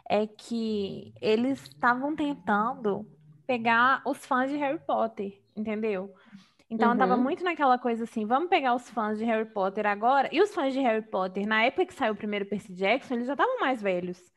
é 0.09 0.27
que 0.27 1.13
eles 1.21 1.63
estavam 1.63 2.15
tentando 2.15 3.07
pegar 3.47 4.01
os 4.05 4.25
fãs 4.25 4.51
de 4.51 4.57
Harry 4.57 4.79
Potter, 4.85 5.41
entendeu? 5.55 6.13
Então 6.69 6.91
eu 6.91 6.97
tava 6.97 7.15
Uhum. 7.15 7.21
muito 7.23 7.43
naquela 7.43 7.77
coisa 7.77 8.03
assim, 8.03 8.25
vamos 8.25 8.49
pegar 8.49 8.73
os 8.75 8.89
fãs 8.89 9.17
de 9.17 9.25
Harry 9.25 9.45
Potter 9.45 9.85
agora. 9.85 10.27
E 10.31 10.41
os 10.41 10.53
fãs 10.53 10.73
de 10.73 10.79
Harry 10.79 11.03
Potter, 11.03 11.47
na 11.47 11.63
época 11.63 11.85
que 11.85 11.93
saiu 11.93 12.13
o 12.13 12.17
primeiro 12.17 12.45
Percy 12.45 12.73
Jackson, 12.73 13.13
eles 13.15 13.27
já 13.27 13.33
estavam 13.33 13.59
mais 13.59 13.81
velhos. 13.81 14.32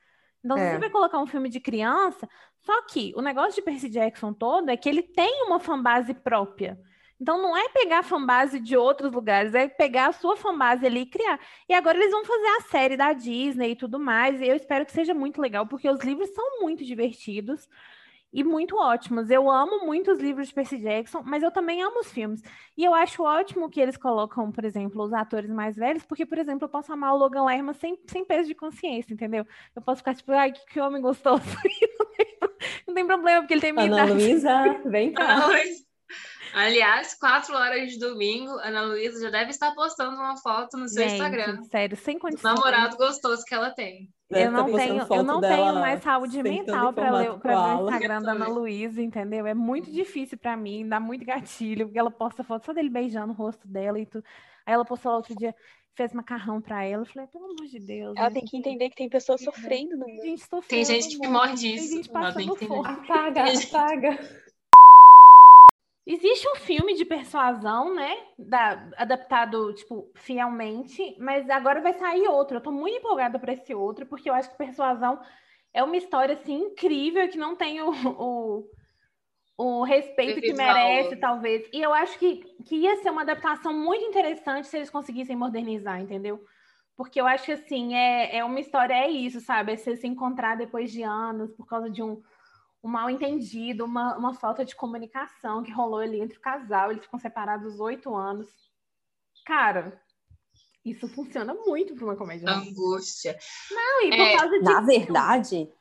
Então, 0.46 0.56
É. 0.56 0.70
você 0.70 0.78
vai 0.78 0.90
colocar 0.90 1.18
um 1.18 1.26
filme 1.26 1.48
de 1.48 1.58
criança, 1.58 2.28
só 2.60 2.82
que 2.82 3.12
o 3.16 3.20
negócio 3.20 3.56
de 3.56 3.62
Percy 3.62 3.88
Jackson 3.88 4.32
todo 4.32 4.70
é 4.70 4.76
que 4.76 4.88
ele 4.88 5.02
tem 5.02 5.44
uma 5.44 5.58
fanbase 5.58 6.14
própria. 6.14 6.78
Então, 7.20 7.42
não 7.42 7.56
é 7.56 7.68
pegar 7.70 7.98
a 8.00 8.02
fanbase 8.04 8.60
de 8.60 8.76
outros 8.76 9.10
lugares, 9.12 9.54
é 9.54 9.66
pegar 9.66 10.06
a 10.08 10.12
sua 10.12 10.36
fanbase 10.36 10.86
ali 10.86 11.00
e 11.00 11.06
criar. 11.06 11.40
E 11.68 11.74
agora 11.74 11.98
eles 11.98 12.12
vão 12.12 12.24
fazer 12.24 12.46
a 12.46 12.60
série 12.70 12.96
da 12.96 13.12
Disney 13.12 13.72
e 13.72 13.76
tudo 13.76 13.98
mais, 13.98 14.40
e 14.40 14.46
eu 14.46 14.54
espero 14.54 14.86
que 14.86 14.92
seja 14.92 15.12
muito 15.14 15.40
legal, 15.40 15.66
porque 15.66 15.88
os 15.90 16.00
livros 16.00 16.30
são 16.30 16.60
muito 16.60 16.84
divertidos 16.84 17.68
e 18.36 18.44
muito 18.44 18.76
ótimos. 18.76 19.30
Eu 19.30 19.50
amo 19.50 19.86
muito 19.86 20.12
os 20.12 20.18
livros 20.18 20.48
de 20.48 20.54
Percy 20.54 20.76
Jackson, 20.76 21.22
mas 21.24 21.42
eu 21.42 21.50
também 21.50 21.82
amo 21.82 22.00
os 22.00 22.12
filmes. 22.12 22.42
E 22.76 22.84
eu 22.84 22.92
acho 22.92 23.22
ótimo 23.22 23.70
que 23.70 23.80
eles 23.80 23.96
colocam, 23.96 24.52
por 24.52 24.62
exemplo, 24.62 25.02
os 25.02 25.14
atores 25.14 25.48
mais 25.48 25.74
velhos, 25.74 26.04
porque, 26.04 26.26
por 26.26 26.36
exemplo, 26.36 26.66
eu 26.66 26.68
posso 26.68 26.92
amar 26.92 27.14
o 27.14 27.16
Logan 27.16 27.44
Lerman 27.44 27.72
sem, 27.72 27.98
sem 28.06 28.26
peso 28.26 28.46
de 28.46 28.54
consciência, 28.54 29.14
entendeu? 29.14 29.46
Eu 29.74 29.80
posso 29.80 30.00
ficar 30.00 30.14
tipo, 30.14 30.32
ai, 30.32 30.52
que, 30.52 30.62
que 30.66 30.78
homem 30.78 31.00
gostoso. 31.00 31.42
Não, 31.98 32.14
tem, 32.14 32.38
não 32.86 32.94
tem 32.94 33.06
problema, 33.06 33.40
porque 33.42 33.54
ele 33.54 33.60
tem 33.60 33.72
minha 33.72 33.86
Ana 33.86 34.04
idade. 34.04 34.12
Luísa, 34.12 34.80
vem 34.84 35.12
cá. 35.12 35.34
Ana 35.34 35.46
Luísa. 35.46 35.85
Aliás, 36.58 37.12
quatro 37.14 37.54
horas 37.54 37.92
de 37.92 37.98
domingo, 37.98 38.50
Ana 38.60 38.80
Luísa 38.82 39.20
já 39.20 39.30
deve 39.30 39.50
estar 39.50 39.74
postando 39.74 40.16
uma 40.16 40.36
foto 40.38 40.78
no 40.78 40.88
seu 40.88 41.02
Gente, 41.02 41.12
Instagram 41.12 41.62
sério, 41.64 41.96
sem 41.98 42.14
do 42.14 42.20
condições. 42.22 42.54
namorado 42.54 42.96
gostoso 42.96 43.44
que 43.44 43.54
ela 43.54 43.70
tem. 43.72 44.08
Eu 44.30 44.50
não 44.50 44.64
tenho, 44.72 45.06
eu 45.08 45.22
não 45.22 45.40
tenho 45.40 45.74
mais 45.74 46.02
saúde 46.02 46.42
mental 46.42 46.92
para 46.94 47.10
ler, 47.10 47.26
formato 47.26 47.40
pra 47.40 47.66
ver 47.66 47.74
o. 47.82 47.84
Instagram 47.90 48.22
da 48.22 48.32
Ana. 48.32 48.48
Luísa, 48.48 49.02
entendeu? 49.02 49.46
É 49.46 49.52
muito 49.52 49.92
difícil 49.92 50.38
para 50.38 50.56
mim, 50.56 50.88
dá 50.88 50.98
muito 50.98 51.26
gatilho, 51.26 51.86
porque 51.86 51.98
ela 51.98 52.10
posta 52.10 52.42
foto 52.42 52.64
só 52.64 52.72
dele 52.72 52.88
beijando 52.88 53.32
o 53.34 53.36
rosto 53.36 53.68
dela 53.68 53.98
e 54.00 54.06
tudo. 54.06 54.24
Aí 54.64 54.72
ela 54.72 54.84
postou 54.84 55.10
lá 55.12 55.18
outro 55.18 55.34
dia, 55.36 55.54
fez 55.94 56.12
macarrão 56.14 56.60
para 56.60 56.84
ela. 56.84 57.02
Eu 57.02 57.06
falei, 57.06 57.28
pelo 57.28 57.44
amor 57.44 57.66
de 57.66 57.78
Deus. 57.78 58.14
Ela 58.16 58.28
né? 58.30 58.34
tem 58.34 58.44
que 58.44 58.56
entender 58.56 58.88
que 58.88 58.96
tem 58.96 59.08
pessoas 59.10 59.42
sofrendo 59.42 59.96
no 59.96 60.06
Tem 60.06 60.14
mundo. 60.14 60.24
gente 60.24 60.40
sofrendo 60.48 60.86
Tem 60.88 61.00
gente 61.02 61.18
que 61.18 61.28
morre 61.28 61.48
Tem 61.48 61.56
disso. 61.76 61.94
gente 61.94 62.04
tem 62.10 62.12
passando 62.12 62.56
que 62.56 62.64
entender. 62.64 62.66
fome. 62.66 62.88
Apaga, 62.88 63.44
apaga. 63.44 64.45
Existe 66.06 66.48
um 66.48 66.54
filme 66.54 66.94
de 66.94 67.04
persuasão, 67.04 67.92
né? 67.92 68.16
Da, 68.38 68.88
adaptado, 68.96 69.72
tipo, 69.74 70.08
fielmente, 70.14 71.16
mas 71.18 71.50
agora 71.50 71.80
vai 71.80 71.94
sair 71.94 72.28
outro. 72.28 72.58
Eu 72.58 72.60
tô 72.60 72.70
muito 72.70 72.98
empolgada 72.98 73.40
para 73.40 73.52
esse 73.52 73.74
outro, 73.74 74.06
porque 74.06 74.30
eu 74.30 74.34
acho 74.34 74.50
que 74.50 74.56
persuasão 74.56 75.20
é 75.74 75.82
uma 75.82 75.96
história, 75.96 76.34
assim, 76.34 76.54
incrível, 76.54 77.28
que 77.28 77.36
não 77.36 77.56
tem 77.56 77.82
o, 77.82 77.90
o, 77.90 78.70
o 79.58 79.82
respeito 79.82 80.40
que 80.40 80.52
merece, 80.52 81.16
talvez. 81.16 81.68
E 81.72 81.82
eu 81.82 81.92
acho 81.92 82.16
que, 82.20 82.36
que 82.64 82.76
ia 82.76 82.96
ser 82.98 83.10
uma 83.10 83.22
adaptação 83.22 83.74
muito 83.74 84.04
interessante 84.04 84.68
se 84.68 84.76
eles 84.76 84.90
conseguissem 84.90 85.34
modernizar, 85.34 86.00
entendeu? 86.00 86.40
Porque 86.96 87.20
eu 87.20 87.26
acho 87.26 87.46
que, 87.46 87.52
assim, 87.52 87.94
é, 87.96 88.36
é 88.36 88.44
uma 88.44 88.60
história, 88.60 88.94
é 88.94 89.10
isso, 89.10 89.40
sabe? 89.40 89.72
É 89.72 89.76
você 89.76 89.96
se 89.96 90.06
encontrar 90.06 90.56
depois 90.56 90.92
de 90.92 91.02
anos 91.02 91.52
por 91.52 91.66
causa 91.66 91.90
de 91.90 92.00
um, 92.00 92.22
um 92.86 92.88
mal 92.88 93.10
entendido, 93.10 93.84
uma, 93.84 94.16
uma 94.16 94.32
falta 94.32 94.64
de 94.64 94.76
comunicação 94.76 95.62
que 95.62 95.72
rolou 95.72 95.98
ali 95.98 96.20
entre 96.20 96.38
o 96.38 96.40
casal. 96.40 96.90
Eles 96.92 97.04
ficam 97.04 97.18
separados 97.18 97.80
oito 97.80 98.14
anos. 98.14 98.46
Cara, 99.44 100.00
isso 100.84 101.08
funciona 101.08 101.52
muito 101.52 101.94
para 101.96 102.04
uma 102.04 102.16
comédia. 102.16 102.48
Angústia. 102.48 103.36
Não, 103.70 104.02
e 104.04 104.10
por 104.10 104.20
É, 104.20 104.36
causa 104.36 104.58
Na 104.60 104.80
disso- 104.80 104.86
verdade, 104.86 105.72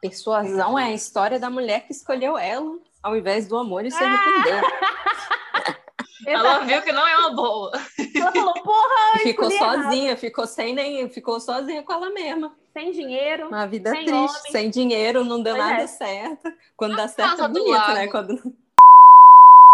Persuasão 0.00 0.78
é 0.78 0.84
a 0.86 0.92
história 0.92 1.38
da 1.38 1.48
mulher 1.50 1.86
que 1.86 1.92
escolheu 1.92 2.36
ela 2.36 2.78
ao 3.02 3.16
invés 3.16 3.46
do 3.46 3.56
amor 3.56 3.84
e 3.84 3.90
se 3.90 4.02
arrependeu. 4.02 4.60
Ela 6.26 6.58
viu 6.60 6.82
que 6.82 6.92
não 6.92 7.06
é 7.06 7.16
uma 7.16 7.34
boa. 7.34 7.72
Ela 8.14 8.30
falou, 8.32 8.52
porra, 8.62 9.14
E 9.16 9.18
ficou 9.20 9.48
escolhi 9.48 9.54
errado. 9.54 9.82
sozinha, 9.84 10.16
ficou 10.16 10.46
sem 10.46 10.74
nem, 10.74 11.08
ficou 11.08 11.40
sozinha 11.40 11.82
com 11.82 11.92
ela 11.92 12.10
mesma. 12.10 12.54
Sem 12.72 12.92
dinheiro. 12.92 13.48
Uma 13.48 13.66
vida 13.66 13.90
Sem 13.90 14.04
triste, 14.04 14.38
homem. 14.38 14.52
sem 14.52 14.70
dinheiro, 14.70 15.24
não 15.24 15.42
deu 15.42 15.54
Pois 15.54 15.66
nada 15.66 15.82
é. 15.82 15.86
certo. 15.86 16.52
Quando 16.76 16.96
dá 16.96 17.02
Por 17.02 17.14
certo 17.14 17.42
é 17.44 17.48
bonito, 17.48 17.92
né? 17.94 18.08
Quando... 18.08 18.56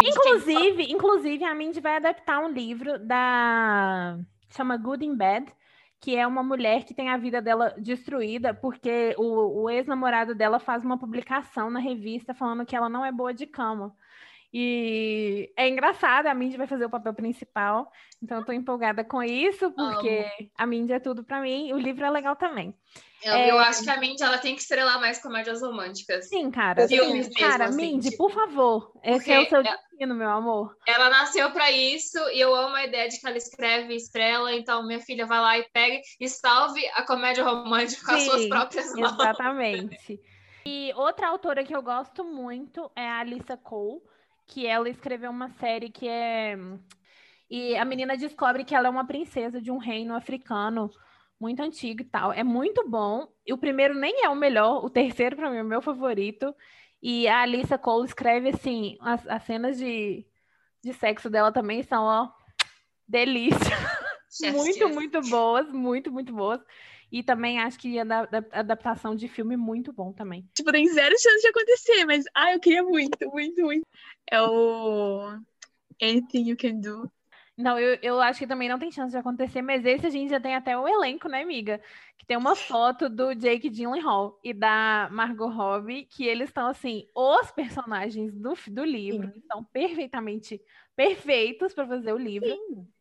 Inclusive, 0.03 0.93
inclusive, 0.93 1.45
a 1.45 1.55
Mindy 1.55 1.81
vai 1.81 1.97
adaptar 1.97 2.41
um 2.41 2.49
livro 2.49 2.99
da 2.99 4.19
chama 4.51 4.77
Good 4.77 5.05
in 5.05 5.17
Bad, 5.17 5.53
que 6.01 6.15
é 6.15 6.27
uma 6.27 6.43
mulher 6.43 6.85
que 6.85 6.95
tem 6.95 7.09
a 7.09 7.17
vida 7.17 7.41
dela 7.41 7.75
destruída 7.79 8.53
porque 8.53 9.15
o, 9.19 9.63
o 9.63 9.71
ex-namorado 9.71 10.35
dela 10.35 10.59
faz 10.59 10.85
uma 10.85 10.99
publicação 10.99 11.71
na 11.71 11.81
revista 11.81 12.35
falando 12.35 12.67
que 12.67 12.77
ela 12.77 12.89
não 12.89 13.05
é 13.05 13.11
boa 13.11 13.33
de 13.33 13.47
cama. 13.47 13.95
E 14.59 15.53
é 15.55 15.69
engraçado, 15.69 16.29
a 16.29 16.35
Mindy 16.35 16.57
vai 16.57 16.67
fazer 16.67 16.87
o 16.87 16.91
papel 16.91 17.13
principal, 17.13 17.93
então 18.23 18.39
eu 18.39 18.45
tô 18.47 18.53
empolgada 18.53 19.05
com 19.05 19.23
isso, 19.23 19.71
porque 19.73 20.25
a 20.57 20.65
Mindy 20.65 20.95
é 20.95 20.99
tudo 20.99 21.23
pra 21.23 21.43
mim, 21.43 21.69
e 21.69 21.75
o 21.75 21.79
livro 21.79 22.07
é 22.07 22.09
legal 22.09 22.35
também. 22.35 22.75
Eu, 23.23 23.35
É. 23.35 23.51
eu 23.51 23.59
acho 23.59 23.85
que 23.85 23.91
a 23.91 24.01
Mindy 24.01 24.23
ela 24.23 24.39
tem 24.39 24.55
que 24.55 24.63
estrelar 24.63 24.99
mais 24.99 25.21
comédias 25.21 25.61
românticas. 25.61 26.31
Sim, 26.31 26.51
cara. 26.51 26.89
Filmes 26.89 27.29
mesmo, 27.29 27.35
cara, 27.35 27.67
assim, 27.67 27.77
Mindy, 27.77 28.09
tipo, 28.09 28.17
por 28.29 28.33
favor, 28.33 28.93
esse 29.05 29.31
é 29.31 29.41
o 29.41 29.43
porque 29.47 29.49
seu 29.51 29.61
é- 29.61 29.77
destino, 29.77 30.15
meu 30.15 30.31
amor. 30.31 30.75
Ela 30.89 31.11
nasceu 31.11 31.51
pra 31.51 31.71
isso 31.71 32.19
e 32.31 32.41
eu 32.41 32.55
amo 32.55 32.77
a 32.77 32.85
ideia 32.87 33.11
de 33.11 33.21
que 33.21 33.27
ela 33.27 33.37
escreve 33.37 33.93
e 33.93 33.97
estrela. 33.97 34.55
Então, 34.55 34.87
minha 34.87 35.01
filha 35.01 35.27
vai 35.27 35.39
lá 35.39 35.59
e 35.59 35.69
pega 35.71 36.01
e 36.19 36.29
salve 36.31 36.83
a 36.95 37.03
comédia 37.03 37.45
romântica 37.45 38.07
com 38.07 38.13
as 38.13 38.23
suas 38.23 38.41
Sim, 38.41 38.49
próprias 38.49 38.91
mãos. 38.95 39.13
Exatamente. 39.13 40.19
E 40.65 40.93
outra 40.95 41.29
autora 41.29 41.63
que 41.63 41.77
eu 41.77 41.83
gosto 41.83 42.25
muito 42.25 42.91
é 42.97 43.07
a 43.07 43.19
Alissa 43.19 43.57
Cole, 43.59 44.01
que 44.47 44.67
ela 44.67 44.89
escreveu 44.89 45.31
uma 45.31 45.51
série 45.51 45.91
que 45.91 46.09
é. 46.09 46.57
E 47.49 47.77
a 47.77 47.85
menina 47.85 48.17
descobre 48.17 48.65
que 48.65 48.75
ela 48.75 48.89
é 48.89 48.91
uma 48.91 49.07
princesa 49.07 49.61
de 49.61 49.71
um 49.71 49.79
reino 49.79 50.15
africano 50.15 50.91
muito 51.39 51.63
antigo 51.63 52.03
e 52.03 52.05
tal. 52.05 52.33
É 52.33 52.43
muito 52.43 52.89
bom. 52.89 53.29
E 53.47 53.53
o 53.53 53.59
primeiro 53.59 53.95
nem 53.95 54.25
é 54.25 54.29
o 54.29 54.35
melhor, 54.35 54.85
o 54.85 54.91
terceiro, 54.91 55.37
para 55.37 55.51
mim, 55.51 55.59
é 55.59 55.63
o 55.63 55.67
meu 55.67 55.83
favorito. 55.83 56.55
E 57.03 57.29
a 57.29 57.43
Alissa 57.43 57.79
Cole 57.79 58.07
escreve 58.07 58.49
assim: 58.49 58.97
as, 59.01 59.27
as 59.29 59.43
cenas 59.45 59.79
de, 59.79 60.27
de 60.83 60.93
sexo 60.95 61.31
dela 61.31 61.53
também 61.53 61.83
são, 61.83 62.05
ó, 62.05 62.31
delícia. 63.07 63.57
Chef's 64.31 64.57
muito, 64.57 64.85
kiss. 64.87 64.95
muito 64.95 65.21
boas, 65.23 65.73
muito, 65.73 66.13
muito 66.13 66.33
boas. 66.33 66.61
E 67.11 67.23
também 67.23 67.59
acho 67.61 67.79
que 67.79 67.99
a 67.99 68.05
da- 68.05 68.27
da- 68.27 68.45
adaptação 68.53 69.15
de 69.15 69.29
filme 69.29 69.57
muito 69.57 69.93
bom 69.93 70.13
também. 70.13 70.49
Tipo, 70.55 70.73
tem 70.73 70.89
zero 70.89 71.15
chance 71.19 71.41
de 71.41 71.49
acontecer, 71.49 72.05
mas 72.05 72.25
ah, 72.35 72.53
eu 72.53 72.61
queria 72.61 72.83
muito, 72.83 73.17
muito, 73.31 73.63
muito. 73.63 73.87
É 74.31 74.41
o 74.43 75.39
Anything 76.03 76.49
You 76.51 76.57
Can 76.57 76.81
Do. 76.81 77.11
Não, 77.57 77.79
eu, 77.79 77.99
eu 78.03 78.21
acho 78.21 78.39
que 78.39 78.47
também 78.47 78.69
não 78.69 78.79
tem 78.79 78.91
chance 78.91 79.13
de 79.13 79.17
acontecer, 79.17 79.63
mas 79.63 79.83
esse 79.87 80.07
a 80.07 80.11
gente 80.11 80.29
já 80.29 80.39
tem 80.39 80.55
até 80.55 80.77
o 80.77 80.87
elenco, 80.87 81.27
né, 81.27 81.41
amiga? 81.41 81.81
Que 82.19 82.27
tem 82.27 82.37
uma 82.37 82.55
foto 82.55 83.09
do 83.09 83.35
Jake 83.35 83.71
Gyllenhaal 83.71 84.39
e 84.45 84.53
da 84.53 85.09
Margot 85.11 85.49
Robbie, 85.49 86.05
que 86.05 86.27
eles 86.27 86.51
estão, 86.51 86.67
assim, 86.67 87.09
os 87.15 87.51
personagens 87.53 88.35
do, 88.35 88.53
do 88.69 88.85
livro 88.85 89.33
estão 89.35 89.65
perfeitamente 89.65 90.61
perfeitos 90.95 91.73
para 91.73 91.87
fazer 91.87 92.13
o 92.13 92.19
livro. 92.19 92.49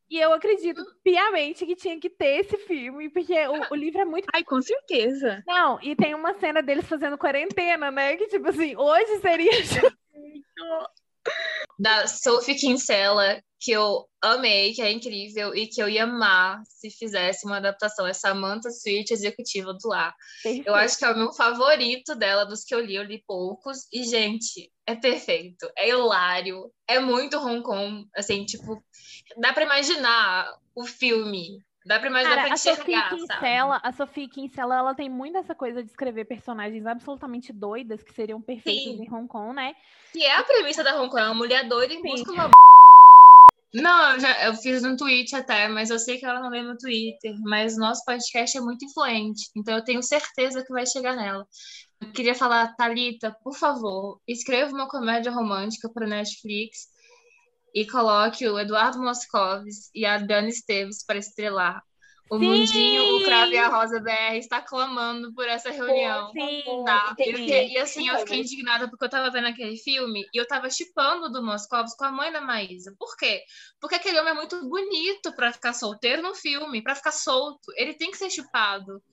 E 0.10 0.20
eu 0.20 0.32
acredito 0.34 0.84
piamente 1.04 1.66
que 1.66 1.76
tinha 1.76 2.00
que 2.00 2.10
ter 2.10 2.42
esse 2.42 2.58
filme, 2.60 3.10
porque 3.10 3.34
o, 3.48 3.74
o 3.74 3.76
livro 3.76 4.02
é 4.02 4.06
muito 4.06 4.28
Ai, 4.34 4.44
com 4.44 4.62
certeza. 4.62 5.44
Não, 5.48 5.80
e 5.82 5.96
tem 5.96 6.14
uma 6.14 6.34
cena 6.36 6.62
deles 6.62 6.88
fazendo 6.88 7.18
quarentena, 7.18 7.90
né? 7.92 8.16
Que, 8.16 8.28
tipo 8.28 8.48
assim, 8.48 8.76
hoje 8.76 9.20
seria. 9.20 9.52
Da 11.78 12.08
Sophie 12.08 12.56
Kinsella, 12.56 13.42
que 13.60 13.72
eu 13.72 14.08
amei, 14.22 14.74
que 14.74 14.82
é 14.82 14.92
incrível 14.92 15.56
e 15.56 15.68
que 15.68 15.82
eu 15.82 15.90
ia 15.90 16.04
amar 16.04 16.62
se 16.68 16.90
fizesse 16.90 17.46
uma 17.46 17.58
adaptação. 17.58 18.06
É 18.06 18.14
Samantha 18.14 18.70
Sweet, 18.70 19.12
executiva 19.12 19.74
do 19.74 19.90
Lar. 19.90 20.14
Eu 20.66 20.76
acho 20.76 20.98
que 20.98 21.04
é 21.04 21.12
o 21.12 21.18
meu 21.18 21.34
favorito 21.34 22.16
dela, 22.16 22.46
dos 22.46 22.64
que 22.64 22.76
eu 22.76 22.80
li, 22.80 22.96
eu 22.96 23.04
li 23.04 23.24
poucos. 23.28 23.88
E, 23.92 24.04
gente, 24.04 24.72
é 24.86 24.96
perfeito, 24.96 25.70
é 25.76 25.90
hilário, 25.90 26.72
é 26.88 27.00
muito 27.00 27.38
Hong 27.38 27.64
Kong, 27.64 28.08
assim, 28.16 28.46
tipo, 28.46 28.84
dá 29.38 29.54
pra 29.54 29.64
imaginar 29.64 30.54
o 30.76 30.86
filme, 30.86 31.62
dá 31.86 32.00
pra 32.00 32.10
imaginar, 32.10 32.36
Cara, 32.36 32.42
pra 32.44 32.52
a 32.52 32.56
enxergar, 32.56 33.10
sabe? 33.10 33.22
Kinsella, 33.22 33.80
a 33.84 33.92
Sophie 33.92 34.28
Kinsella, 34.28 34.76
ela 34.76 34.96
tem 34.96 35.10
muito 35.10 35.38
essa 35.38 35.56
coisa 35.56 35.84
de 35.84 35.90
escrever 35.90 36.26
personagens 36.26 36.86
absolutamente 36.86 37.54
doidas 37.54 38.04
que 38.04 38.14
seriam 38.14 38.42
perfeitos 38.42 38.84
Sim. 38.84 39.04
em 39.04 39.14
Hong 39.14 39.28
Kong, 39.28 39.54
né? 39.54 39.74
Que 40.12 40.24
é 40.24 40.36
a 40.36 40.44
premissa 40.44 40.84
da 40.84 41.00
Hong 41.00 41.10
Kong, 41.10 41.22
é 41.22 41.26
uma 41.26 41.36
mulher 41.36 41.68
doida 41.68 41.94
em 41.94 42.02
Sim. 42.02 42.10
busca 42.10 42.32
de 42.32 42.38
uma... 42.38 42.52
Não, 43.74 44.14
eu, 44.14 44.20
já, 44.22 44.46
eu 44.46 44.54
fiz 44.56 44.82
no 44.82 44.96
tweet 44.96 45.36
até, 45.36 45.68
mas 45.68 45.90
eu 45.90 46.00
sei 46.00 46.18
que 46.18 46.26
ela 46.26 46.40
não 46.40 46.50
lê 46.50 46.62
no 46.62 46.78
Twitter, 46.78 47.36
mas 47.44 47.76
o 47.76 47.80
nosso 47.80 48.06
podcast 48.06 48.58
é 48.58 48.62
muito 48.62 48.86
influente, 48.86 49.52
então 49.56 49.76
eu 49.76 49.84
tenho 49.84 50.02
certeza 50.02 50.64
que 50.64 50.72
vai 50.72 50.86
chegar 50.86 51.14
nela. 51.14 51.46
Eu 52.02 52.12
queria 52.14 52.34
falar, 52.34 52.74
Thalita, 52.76 53.36
por 53.44 53.54
favor, 53.54 54.22
escreva 54.28 54.72
uma 54.72 54.88
comédia 54.88 55.32
romântica 55.32 55.90
para 55.90 56.08
Netflix 56.08 56.95
e 57.76 57.86
coloque 57.86 58.48
o 58.48 58.58
Eduardo 58.58 59.00
Moscovis 59.00 59.90
e 59.94 60.06
a 60.06 60.18
Dani 60.18 60.50
Esteves 60.50 61.04
para 61.06 61.18
estrelar. 61.20 61.84
O 62.32 62.40
Sim! 62.40 62.46
Mundinho, 62.46 63.18
o 63.18 63.24
Cravo 63.24 63.52
e 63.52 63.58
a 63.58 63.68
Rosa 63.68 64.00
BR 64.00 64.38
está 64.38 64.60
clamando 64.60 65.32
por 65.36 65.48
essa 65.48 65.70
reunião. 65.70 66.32
Sim. 66.32 66.64
Tá, 66.84 67.14
Tem 67.16 67.36
e, 67.36 67.74
e 67.74 67.78
assim, 67.78 68.08
eu 68.08 68.16
que- 68.16 68.22
fiquei 68.22 68.40
indignada 68.40 68.90
porque 68.90 69.06
eu 69.06 69.10
tava 69.10 69.30
vendo 69.30 69.46
aquele 69.48 69.78
filme 69.78 70.26
e 70.34 70.38
eu 70.38 70.48
tava 70.48 70.68
chipando 70.72 71.30
do 71.32 71.44
Moscovitz 71.46 71.96
com 71.96 72.06
a 72.06 72.12
mãe 72.12 72.32
da 72.32 72.42
Maísa. 72.42 72.96
Por 72.98 73.16
quê? 73.16 73.44
Porque 73.80 73.94
aquele 73.96 74.20
homem 74.20 74.32
é 74.32 74.36
muito 74.36 74.60
bonito 74.68 75.36
pra 75.36 75.54
ficar 75.54 75.74
solteiro 75.74 76.24
no 76.24 76.34
filme, 76.34 76.82
pra 76.82 76.96
ficar 76.96 77.12
solto. 77.12 77.72
Ele 77.76 77.94
tem 77.94 78.10
que 78.10 78.18
ser 78.18 78.32
chipado. 78.32 79.04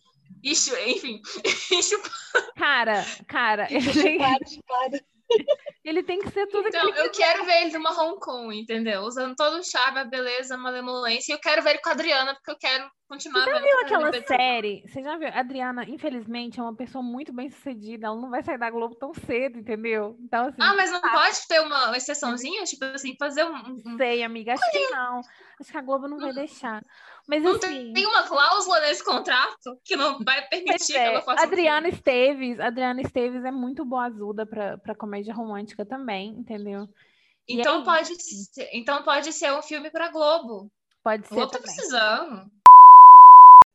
Chu- 0.54 0.74
enfim, 0.86 1.20
e. 1.70 1.82
Cara, 2.56 3.04
cara, 3.28 3.68
Chupado, 3.68 4.48
chupado. 4.48 5.00
ele 5.84 6.02
tem 6.02 6.18
que 6.20 6.30
ser 6.30 6.46
tudo 6.48 6.68
Então, 6.68 6.80
aquilo. 6.88 6.96
eu 7.06 7.10
quero 7.10 7.44
ver 7.44 7.62
ele 7.62 7.72
numa 7.72 7.90
Hong 7.90 8.18
Kong, 8.20 8.58
entendeu? 8.58 9.02
Usando 9.02 9.34
todo 9.34 9.58
o 9.58 9.64
charme, 9.64 10.00
a 10.00 10.04
beleza, 10.04 10.54
a 10.54 10.58
malemolência. 10.58 11.32
E 11.32 11.34
eu 11.34 11.40
quero 11.40 11.62
ver 11.62 11.70
ele 11.70 11.78
com 11.80 11.88
a 11.88 11.92
Adriana, 11.92 12.34
porque 12.34 12.50
eu 12.50 12.58
quero 12.58 12.90
continuar 13.08 13.44
vendo. 13.44 13.62
Viu 13.62 13.70
com 13.72 13.78
a 13.78 13.80
aquela 14.08 14.26
série? 14.26 14.82
Você 14.86 15.02
já 15.02 15.16
viu? 15.16 15.28
A 15.28 15.40
Adriana, 15.40 15.84
infelizmente, 15.88 16.58
é 16.60 16.62
uma 16.62 16.74
pessoa 16.76 17.02
muito 17.02 17.32
bem 17.32 17.50
sucedida. 17.50 18.06
Ela 18.06 18.16
não 18.20 18.30
vai 18.30 18.42
sair 18.42 18.58
da 18.58 18.70
Globo 18.70 18.94
tão 18.94 19.12
cedo, 19.14 19.58
entendeu? 19.58 20.16
Então, 20.20 20.46
assim, 20.46 20.60
Ah, 20.60 20.74
mas 20.74 20.90
não 20.90 21.00
pode 21.00 21.46
ter 21.48 21.60
uma 21.60 21.96
exceçãozinha? 21.96 22.64
Tipo 22.64 22.84
assim, 22.86 23.16
fazer 23.18 23.44
um. 23.44 23.54
um- 23.54 23.82
não 23.84 23.96
sei, 23.96 24.22
amiga. 24.22 24.54
Acho 24.54 24.70
que 24.70 24.88
não. 24.90 25.20
Acho 25.60 25.70
que 25.70 25.78
a 25.78 25.82
Globo 25.82 26.08
não 26.08 26.18
vai 26.18 26.32
deixar. 26.32 26.82
Mas 27.28 27.42
Não 27.42 27.52
assim. 27.56 27.92
tem 27.92 28.04
uma 28.06 28.24
cláusula 28.24 28.80
nesse 28.80 29.04
contrato 29.04 29.78
que 29.84 29.94
não 29.96 30.18
vai 30.24 30.46
permitir 30.48 30.86
que 30.92 30.96
é, 30.98 31.06
ela 31.06 31.22
faça. 31.22 31.40
um 31.42 31.44
Adriana 31.46 31.88
Esteves, 31.88 32.58
Adriana 32.58 33.00
Esteves 33.00 33.44
é 33.44 33.50
muito 33.50 33.84
boazuda 33.84 34.44
pra, 34.44 34.76
pra 34.78 34.94
comédia 34.94 35.32
romântica 35.32 35.84
também, 35.86 36.30
entendeu? 36.30 36.88
E 37.48 37.60
Então 37.60 37.78
aí? 37.78 37.84
pode, 37.84 38.22
ser, 38.22 38.68
então 38.72 39.02
pode 39.02 39.32
ser 39.32 39.52
um 39.52 39.62
filme 39.62 39.90
pra 39.90 40.10
Globo. 40.10 40.70
Pode 41.04 41.24
O 41.24 41.28
ser 41.28 41.34
Globo 41.34 41.50
tá 41.52 41.58
precisando. 41.58 42.50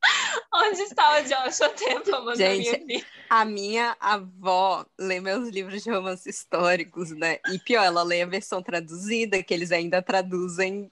Onde 0.54 0.82
está 0.82 1.20
o 1.20 1.24
Joshua 1.24 1.70
Temple, 1.70 2.12
mano, 2.12 2.36
Gente, 2.36 2.84
minha? 2.86 3.06
A 3.30 3.46
minha 3.46 3.98
avó 4.00 4.86
lê 4.98 5.20
meus 5.20 5.50
livros 5.50 5.84
de 5.84 5.90
romance 5.92 6.30
históricos, 6.30 7.12
né? 7.12 7.40
E 7.52 7.60
pior, 7.60 7.84
ela 7.84 8.04
lê 8.04 8.22
a 8.22 8.26
versão 8.26 8.62
traduzida, 8.64 9.42
que 9.44 9.54
eles 9.54 9.72
ainda 9.72 10.02
traduzem 10.02 10.90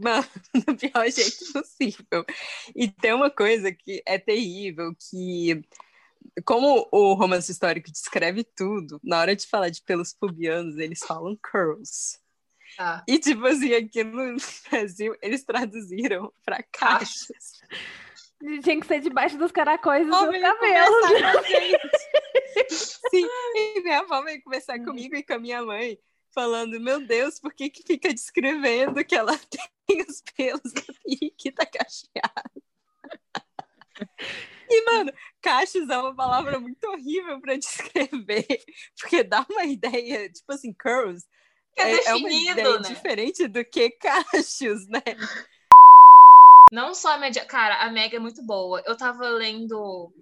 mano, 0.00 0.26
do 0.66 0.76
pior 0.76 1.10
jeito 1.10 1.52
possível. 1.52 2.24
E 2.74 2.90
tem 2.90 3.12
uma 3.12 3.30
coisa 3.30 3.72
que 3.72 4.02
é 4.06 4.18
terrível, 4.18 4.94
que 4.94 5.62
como 6.44 6.88
o 6.90 7.14
romance 7.14 7.50
histórico 7.50 7.90
descreve 7.90 8.44
tudo, 8.44 9.00
na 9.02 9.18
hora 9.18 9.34
de 9.34 9.46
falar 9.46 9.68
de 9.68 9.82
pelos 9.82 10.12
pubianos, 10.12 10.78
eles 10.78 11.00
falam 11.00 11.38
curls. 11.50 12.18
Tá. 12.76 13.04
E 13.06 13.18
tipo 13.18 13.44
assim, 13.46 13.74
aqui 13.74 14.04
no 14.04 14.36
Brasil, 14.70 15.16
eles 15.20 15.44
traduziram 15.44 16.32
para 16.44 16.62
cachos. 16.62 17.60
Tinha 18.62 18.80
que 18.80 18.86
ser 18.86 19.00
debaixo 19.00 19.36
dos 19.36 19.52
caracóis 19.52 20.06
dos 20.06 20.16
seus 20.16 20.30
veio 20.30 20.42
cabelos. 20.42 21.12
Sim, 23.10 23.26
e 23.54 23.82
minha 23.82 24.00
avó 24.00 24.22
veio 24.22 24.42
conversar 24.42 24.82
comigo 24.82 25.14
e 25.14 25.22
com 25.22 25.34
a 25.34 25.38
minha 25.38 25.62
mãe, 25.62 25.98
falando: 26.34 26.80
Meu 26.80 27.06
Deus, 27.06 27.38
por 27.38 27.52
que, 27.54 27.70
que 27.70 27.82
fica 27.82 28.12
descrevendo 28.12 29.04
que 29.04 29.14
ela 29.14 29.36
tem 29.86 30.02
os 30.02 30.22
pelos 30.36 30.72
da 30.72 30.82
periquita 31.04 31.66
cacheada? 31.66 32.62
E, 34.68 34.84
mano, 34.84 35.12
cachos 35.42 35.88
é 35.88 35.98
uma 35.98 36.14
palavra 36.14 36.60
muito 36.60 36.84
horrível 36.84 37.40
para 37.40 37.56
descrever, 37.56 38.46
porque 39.00 39.22
dá 39.24 39.44
uma 39.50 39.64
ideia, 39.64 40.30
tipo 40.30 40.52
assim, 40.52 40.72
curls. 40.72 41.26
É 41.76 41.82
é 41.82 42.14
uma 42.14 42.28
definido, 42.28 42.52
ideia 42.52 42.78
né? 42.78 42.88
diferente 42.88 43.48
do 43.48 43.64
que 43.64 43.90
cachos, 43.90 44.86
né? 44.88 45.02
Não 46.72 46.94
só 46.94 47.14
a 47.14 47.18
média. 47.18 47.44
Cara, 47.46 47.82
a 47.82 47.90
Meg 47.90 48.14
é 48.14 48.18
muito 48.18 48.44
boa. 48.44 48.82
Eu 48.86 48.96
tava 48.96 49.28
lendo 49.28 50.12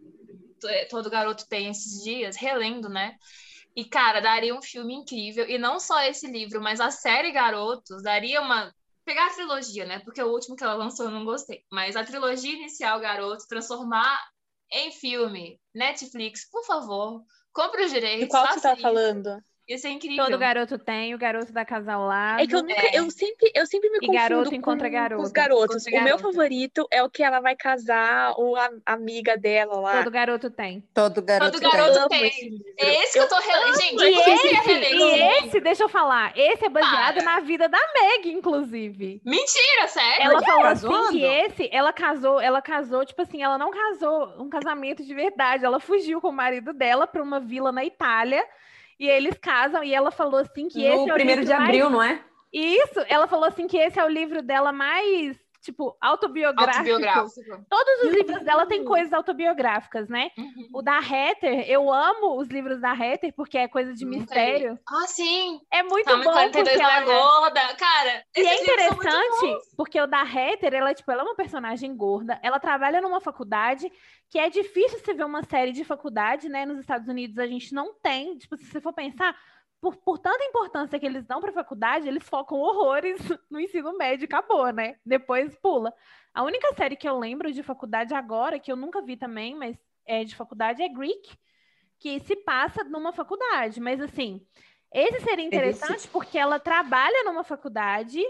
t- 0.60 0.86
todo 0.86 1.10
garoto 1.10 1.46
tem 1.48 1.68
esses 1.68 2.02
dias, 2.02 2.36
relendo, 2.36 2.88
né? 2.88 3.16
E, 3.78 3.84
cara, 3.84 4.18
daria 4.18 4.52
um 4.52 4.60
filme 4.60 4.92
incrível. 4.92 5.48
E 5.48 5.56
não 5.56 5.78
só 5.78 6.02
esse 6.02 6.26
livro, 6.26 6.60
mas 6.60 6.80
a 6.80 6.90
série 6.90 7.30
Garotos 7.30 8.02
daria 8.02 8.40
uma. 8.40 8.74
Pegar 9.04 9.28
a 9.28 9.32
trilogia, 9.32 9.86
né? 9.86 10.00
Porque 10.00 10.20
o 10.20 10.32
último 10.32 10.56
que 10.56 10.64
ela 10.64 10.74
lançou 10.74 11.06
eu 11.06 11.12
não 11.12 11.24
gostei. 11.24 11.62
Mas 11.70 11.94
a 11.94 12.02
trilogia 12.02 12.52
inicial, 12.52 12.98
Garotos, 12.98 13.46
transformar 13.46 14.20
em 14.72 14.90
filme. 14.90 15.60
Netflix, 15.72 16.50
por 16.50 16.64
favor, 16.64 17.22
compre 17.52 17.84
os 17.84 17.92
direitos. 17.92 18.24
De 18.24 18.28
qual 18.28 18.48
você 18.48 18.60
tá 18.60 18.72
isso. 18.72 18.82
falando? 18.82 19.40
Isso 19.68 19.86
é 19.86 19.90
incrível. 19.90 20.24
Todo 20.24 20.38
garoto 20.38 20.78
tem, 20.78 21.14
o 21.14 21.18
garoto 21.18 21.52
da 21.52 21.64
casa 21.64 21.92
ao 21.92 22.06
lado. 22.06 22.40
É 22.40 22.46
que 22.46 22.54
eu 22.54 22.62
nunca, 22.62 22.74
É. 22.80 22.98
eu 22.98 23.10
sempre, 23.10 23.50
eu 23.54 23.66
sempre 23.66 23.90
me 23.90 23.98
E 23.98 24.00
confundo 24.00 24.18
garoto 24.18 24.50
com, 24.50 24.56
encontra 24.56 24.88
com 24.88 24.94
garota. 24.94 25.22
os 25.22 25.30
garotos. 25.30 25.86
O 25.86 26.00
meu 26.00 26.18
favorito 26.18 26.88
é 26.90 27.02
o 27.02 27.10
que 27.10 27.22
ela 27.22 27.40
vai 27.40 27.54
casar 27.54 28.32
ou 28.38 28.56
a 28.56 28.70
amiga 28.86 29.36
dela 29.36 29.78
lá. 29.78 29.98
Todo 29.98 30.10
garoto 30.10 30.50
tem. 30.50 30.82
Todo 30.94 31.20
garoto 31.20 31.52
Todo 31.52 31.60
tem. 31.60 31.70
garoto 31.80 32.08
tem. 32.08 32.26
esse 32.26 32.48
livro. 32.48 32.64
É 32.78 33.02
esse 33.02 33.12
que 33.12 33.18
eu 33.18 33.28
tô 33.28 33.38
relendo. 33.38 33.78
Gente, 33.78 34.02
E 34.02 34.18
esse, 34.18 34.46
esse 34.56 34.70
e 34.70 34.94
livro. 34.96 35.46
esse, 35.46 35.60
deixa 35.60 35.82
eu 35.84 35.88
falar, 35.88 36.32
esse 36.34 36.64
é 36.64 36.68
baseado 36.70 37.16
Para. 37.16 37.24
na 37.24 37.40
vida 37.40 37.68
da 37.68 37.78
Meg, 37.94 38.30
inclusive. 38.32 39.20
Mentira, 39.24 39.86
sério? 39.88 40.30
Ela 40.30 40.42
falou 40.42 40.62
casou, 40.62 40.94
assim 40.94 41.18
que 41.18 41.24
esse, 41.24 41.68
ela 41.72 41.92
casou, 41.92 42.40
ela 42.40 42.62
casou, 42.62 43.04
tipo 43.04 43.20
assim, 43.20 43.42
ela 43.42 43.58
não 43.58 43.70
casou 43.70 44.34
um 44.42 44.48
casamento 44.48 45.04
de 45.04 45.12
verdade. 45.14 45.64
Ela 45.64 45.78
fugiu 45.78 46.20
com 46.22 46.28
o 46.28 46.32
marido 46.32 46.72
dela 46.72 47.06
pra 47.06 47.22
uma 47.22 47.38
vila 47.38 47.70
na 47.70 47.84
Itália. 47.84 48.42
E 48.98 49.06
eles 49.08 49.36
casam, 49.38 49.82
e 49.84 49.94
ela 49.94 50.10
falou 50.10 50.40
assim 50.40 50.68
que 50.68 50.82
esse 50.84 50.94
é 51.02 51.06
No 51.06 51.12
o 51.12 51.14
primeiro 51.14 51.42
de 51.44 51.50
mais- 51.50 51.62
abril, 51.64 51.88
não 51.90 52.02
é? 52.02 52.20
Isso, 52.52 53.00
ela 53.08 53.26
falou 53.28 53.44
assim 53.44 53.66
que 53.66 53.76
esse 53.76 53.98
é 54.00 54.04
o 54.04 54.08
livro 54.08 54.42
dela 54.42 54.72
mais, 54.72 55.36
tipo, 55.68 55.94
autobiográfico. 56.00 56.78
Autobiográfico. 56.78 57.66
Todos 57.68 58.02
os 58.04 58.14
livros 58.14 58.42
dela 58.42 58.64
têm 58.66 58.84
coisas 58.84 59.12
autobiográficas, 59.12 60.08
né? 60.08 60.30
Uhum. 60.38 60.68
O 60.74 60.82
da 60.82 60.98
Heather, 60.98 61.68
eu 61.68 61.92
amo 61.92 62.38
os 62.38 62.48
livros 62.48 62.80
da 62.80 62.94
Heather, 62.94 63.34
porque 63.36 63.58
é 63.58 63.68
coisa 63.68 63.92
de 63.92 64.04
Nunca 64.04 64.16
li. 64.16 64.20
mistério. 64.20 64.78
Ah, 64.88 65.06
sim. 65.06 65.60
É 65.70 65.82
muito 65.82 66.06
Tá, 66.06 66.16
bom, 66.16 66.22
42 66.24 66.68
porque 66.68 66.82
não 66.82 66.90
é 66.90 66.96
ela... 67.02 67.04
gorda. 67.20 67.60
Cara, 67.76 68.24
E 68.34 68.40
é 68.40 68.62
interessante, 68.62 69.60
porque 69.76 70.00
o 70.00 70.06
da 70.06 70.22
Heather, 70.22 70.72
ela, 70.74 70.94
tipo, 70.94 71.10
ela 71.12 71.20
é 71.22 71.24
uma 71.24 71.36
personagem 71.36 71.94
gorda, 71.94 72.40
ela 72.42 72.58
trabalha 72.58 73.00
numa 73.02 73.20
faculdade 73.20 73.92
que 74.30 74.38
é 74.38 74.48
difícil 74.48 74.98
você 74.98 75.12
ver 75.14 75.24
uma 75.24 75.42
série 75.42 75.72
de 75.72 75.84
faculdade, 75.84 76.48
né? 76.48 76.64
Nos 76.66 76.80
Estados 76.80 77.08
Unidos 77.08 77.38
a 77.38 77.46
gente 77.46 77.74
não 77.74 77.94
tem. 77.94 78.36
Tipo, 78.38 78.56
se 78.56 78.64
você 78.66 78.80
for 78.80 78.92
pensar, 78.92 79.34
por, 79.80 79.96
por 79.96 80.18
tanta 80.18 80.44
importância 80.44 80.98
que 80.98 81.06
eles 81.06 81.24
dão 81.24 81.40
para 81.40 81.50
a 81.50 81.54
faculdade, 81.54 82.08
eles 82.08 82.28
focam 82.28 82.58
horrores 82.58 83.18
no 83.50 83.60
ensino 83.60 83.96
médio 83.96 84.26
acabou, 84.26 84.72
né? 84.72 84.96
Depois 85.04 85.54
pula. 85.56 85.92
A 86.34 86.42
única 86.42 86.72
série 86.74 86.96
que 86.96 87.08
eu 87.08 87.18
lembro 87.18 87.52
de 87.52 87.62
faculdade 87.62 88.14
agora, 88.14 88.58
que 88.58 88.70
eu 88.70 88.76
nunca 88.76 89.02
vi 89.02 89.16
também, 89.16 89.54
mas 89.54 89.76
é 90.06 90.24
de 90.24 90.34
faculdade, 90.34 90.82
é 90.82 90.88
Greek, 90.88 91.36
que 91.98 92.20
se 92.20 92.36
passa 92.36 92.84
numa 92.84 93.12
faculdade. 93.12 93.80
Mas 93.80 94.00
assim, 94.00 94.44
esse 94.92 95.20
seria 95.20 95.44
interessante 95.44 96.08
porque 96.08 96.38
ela 96.38 96.58
trabalha 96.58 97.24
numa 97.24 97.44
faculdade, 97.44 98.22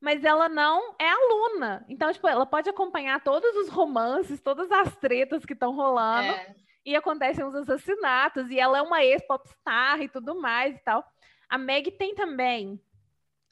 mas 0.00 0.24
ela 0.24 0.48
não 0.48 0.94
é 0.98 1.08
aluna. 1.08 1.84
Então, 1.88 2.12
tipo, 2.12 2.26
ela 2.28 2.44
pode 2.44 2.68
acompanhar 2.68 3.22
todos 3.22 3.56
os 3.56 3.68
romances, 3.68 4.40
todas 4.40 4.70
as 4.70 4.94
tretas 4.96 5.44
que 5.44 5.54
estão 5.54 5.74
rolando 5.74 6.32
É. 6.32 6.63
e 6.84 6.94
acontecem 6.96 7.44
os 7.44 7.54
assassinatos, 7.54 8.50
e 8.50 8.58
ela 8.58 8.78
é 8.78 8.82
uma 8.82 9.02
ex-popstar 9.04 10.00
e 10.02 10.08
tudo 10.08 10.40
mais 10.40 10.76
e 10.76 10.82
tal. 10.84 11.04
A 11.48 11.58
Meg 11.58 11.90
tem 11.92 12.14
também. 12.14 12.80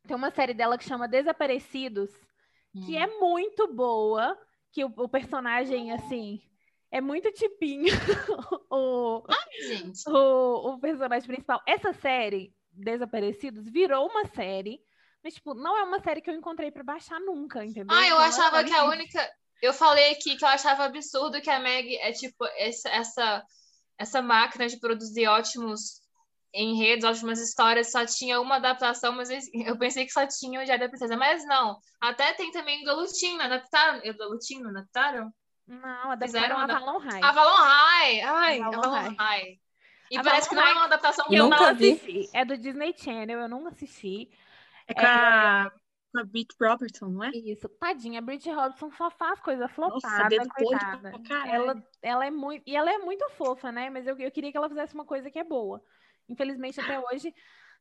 Tem 0.06 0.16
uma 0.16 0.30
série 0.30 0.54
dela 0.54 0.76
que 0.78 0.84
chama 0.84 1.08
Desaparecidos, 1.08 2.10
que 2.86 2.96
Hum. 2.96 3.00
é 3.02 3.06
muito 3.18 3.72
boa, 3.72 4.36
que 4.72 4.84
o, 4.84 4.92
o 4.96 5.08
personagem, 5.08 5.92
assim, 5.92 6.40
é 6.90 7.00
muito 7.00 7.30
tipinho 7.32 7.92
o, 8.70 9.22
Gente. 9.68 10.08
o, 10.08 10.72
o 10.74 10.80
personagem 10.80 11.26
principal. 11.26 11.62
Essa 11.66 11.92
série, 11.92 12.54
Desaparecidos, 12.72 13.68
virou 13.68 14.08
uma 14.08 14.26
série, 14.28 14.80
mas, 15.22 15.34
tipo, 15.34 15.54
não 15.54 15.76
é 15.78 15.84
uma 15.84 16.00
série 16.00 16.20
que 16.20 16.30
eu 16.30 16.34
encontrei 16.34 16.70
pra 16.70 16.82
baixar 16.82 17.20
nunca, 17.20 17.64
entendeu? 17.64 17.96
Ah, 17.96 18.08
eu 18.08 18.16
Então, 18.16 18.22
é 18.22 18.26
achava 18.26 18.64
que 18.64 18.72
a 18.72 18.84
única. 18.84 19.30
Eu 19.62 19.72
falei 19.72 20.10
aqui 20.10 20.36
que 20.36 20.44
eu 20.44 20.48
achava 20.48 20.84
absurdo 20.84 21.40
que 21.40 21.48
a 21.48 21.60
Meg 21.60 21.96
é 21.98 22.10
tipo 22.12 22.44
essa, 22.56 22.88
essa, 22.88 23.44
essa 23.96 24.20
máquina 24.20 24.66
de 24.66 24.80
produzir 24.80 25.28
ótimos 25.28 26.02
enredos, 26.52 27.04
ótimas 27.04 27.38
histórias, 27.40 27.90
só 27.92 28.04
tinha 28.04 28.40
uma 28.40 28.56
adaptação, 28.56 29.12
mas 29.12 29.30
eu 29.54 29.78
pensei 29.78 30.04
que 30.04 30.12
só 30.12 30.26
tinha 30.26 30.60
o 30.60 30.64
Diário 30.64 30.84
da 30.84 30.88
Princesa. 30.88 31.16
Mas 31.16 31.46
não, 31.46 31.78
até 32.00 32.34
tem 32.34 32.50
também 32.50 32.82
o 32.82 32.84
da 32.84 32.92
adaptaram? 33.44 33.98
O 34.00 34.12
da 34.12 34.28
não 34.60 34.70
adaptaram? 34.70 35.32
Não, 35.66 36.18
Fizeram 36.20 36.58
adaptaram 36.58 36.58
a 36.58 36.64
Avalon 36.64 36.98
High. 36.98 37.22
Avalon 37.22 37.56
High! 37.56 38.20
Ai, 38.22 38.60
Avalon 38.60 38.78
Avalon 38.78 38.94
High. 38.94 39.16
High. 39.18 39.60
E 40.10 40.18
Avalon 40.18 40.30
parece 40.30 40.48
que 40.48 40.54
não 40.56 40.62
é 40.62 40.66
High. 40.66 40.74
uma 40.74 40.84
adaptação 40.84 41.26
Eu 41.30 41.44
Nunca 41.44 41.66
não 41.72 41.74
vi. 41.76 41.92
assisti. 41.92 42.30
É 42.34 42.44
do 42.44 42.58
Disney 42.58 42.94
Channel, 42.96 43.40
eu 43.40 43.48
nunca 43.48 43.68
assisti. 43.68 44.28
É 44.88 44.94
com 44.94 45.00
a, 45.06 45.72
com 46.12 46.18
a 46.18 46.24
Brit 46.24 46.54
Robertson, 46.60 47.06
não 47.08 47.24
é? 47.24 47.30
Isso, 47.30 47.68
tadinha, 47.68 48.18
a 48.18 48.22
Bridget 48.22 48.54
Robson 48.54 48.90
só 48.92 49.10
faz 49.10 49.40
coisa 49.40 49.62
Nossa, 49.62 49.74
flopada, 49.74 50.36
podre 50.36 50.50
coitada. 50.50 51.12
Ela, 51.46 51.88
ela 52.02 52.26
é 52.26 52.30
muito, 52.30 52.62
e 52.66 52.76
ela 52.76 52.92
é 52.92 52.98
muito 52.98 53.28
fofa, 53.30 53.72
né? 53.72 53.88
Mas 53.88 54.06
eu, 54.06 54.18
eu 54.18 54.30
queria 54.30 54.52
que 54.52 54.56
ela 54.56 54.68
fizesse 54.68 54.94
uma 54.94 55.04
coisa 55.04 55.30
que 55.30 55.38
é 55.38 55.44
boa. 55.44 55.82
Infelizmente, 56.28 56.80
até 56.80 56.98
hoje. 57.10 57.34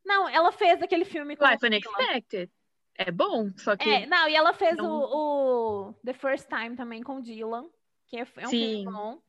Não, 0.04 0.28
ela 0.28 0.52
fez 0.52 0.82
aquele 0.82 1.06
filme 1.06 1.36
com 1.36 1.46
Life. 1.46 1.66
Unexpected. 1.66 2.52
É 2.96 3.12
bom, 3.12 3.52
só 3.58 3.76
que 3.76 3.88
É, 3.90 4.06
não, 4.06 4.28
e 4.28 4.36
ela 4.36 4.54
fez 4.54 4.78
não- 4.78 5.02
o, 5.02 5.90
o 5.90 5.94
The 6.04 6.14
First 6.14 6.48
Time 6.48 6.76
também 6.76 7.04
com 7.04 7.18
o 7.18 7.22
Dylan, 7.22 7.70
que 8.08 8.18
é, 8.18 8.22
é 8.22 8.48
um 8.48 8.50
filme 8.50 8.78
Sim. 8.78 8.86
bom. 8.86 9.22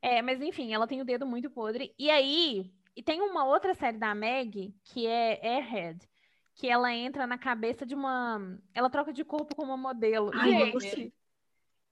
É, 0.00 0.20
mas 0.20 0.40
enfim, 0.42 0.72
ela 0.72 0.86
tem 0.86 1.00
o 1.00 1.04
dedo 1.04 1.26
muito 1.26 1.50
podre. 1.50 1.94
E 1.98 2.10
aí, 2.10 2.70
e 2.94 3.02
tem 3.02 3.20
uma 3.20 3.44
outra 3.46 3.74
série 3.74 3.98
da 3.98 4.14
Meg, 4.14 4.74
que 4.84 5.06
é 5.06 5.40
Airhead, 5.42 6.06
que 6.54 6.68
ela 6.68 6.92
entra 6.92 7.26
na 7.26 7.36
cabeça 7.38 7.84
de 7.84 7.94
uma. 7.94 8.58
Ela 8.72 8.88
troca 8.90 9.12
de 9.12 9.24
corpo 9.24 9.54
com 9.54 9.64
uma 9.64 9.76
modelo. 9.76 10.30
Ai, 10.34 10.72
Gente, 10.78 11.12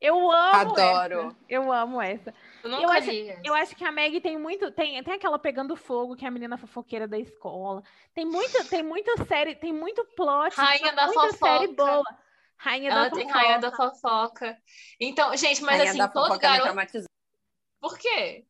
eu 0.00 0.30
amo 0.30 0.72
Adoro. 0.72 1.20
essa. 1.28 1.36
Eu 1.48 1.72
amo 1.72 2.00
essa. 2.02 2.34
Eu 2.62 2.70
Eu 2.70 2.90
acho-. 2.90 3.10
Eu 3.44 3.54
acho 3.54 3.76
que 3.76 3.84
a 3.84 3.92
Meg 3.92 4.20
tem 4.20 4.36
muito. 4.36 4.70
Tem, 4.72 5.02
tem 5.02 5.14
aquela 5.14 5.38
pegando 5.38 5.76
fogo, 5.76 6.16
que 6.16 6.24
é 6.24 6.28
a 6.28 6.30
menina 6.30 6.56
fofoqueira 6.58 7.06
da 7.06 7.18
escola. 7.18 7.82
Tem 8.14 8.24
muito, 8.24 8.68
tem 8.68 8.82
muito 8.82 9.10
série, 9.26 9.54
tem 9.54 9.72
muito 9.72 10.04
plot. 10.16 10.56
Rainha 10.56 10.92
da 10.92 11.06
muita 11.06 11.32
série 11.32 11.68
fofoca. 11.68 11.92
boa. 11.92 12.18
Rainha 12.56 12.90
Ela 12.90 13.04
da 13.04 13.10
tem 13.10 13.24
fofoca. 13.24 13.38
rainha 13.38 13.58
da 13.58 13.72
fofoca. 13.72 14.58
Então, 15.00 15.36
gente, 15.36 15.62
mas 15.62 15.76
Rainha 15.76 15.90
assim, 15.90 15.98
da 15.98 16.08
todo 16.08 16.38
garoto. 16.38 17.06
Por 17.80 17.98
quê? 17.98 18.44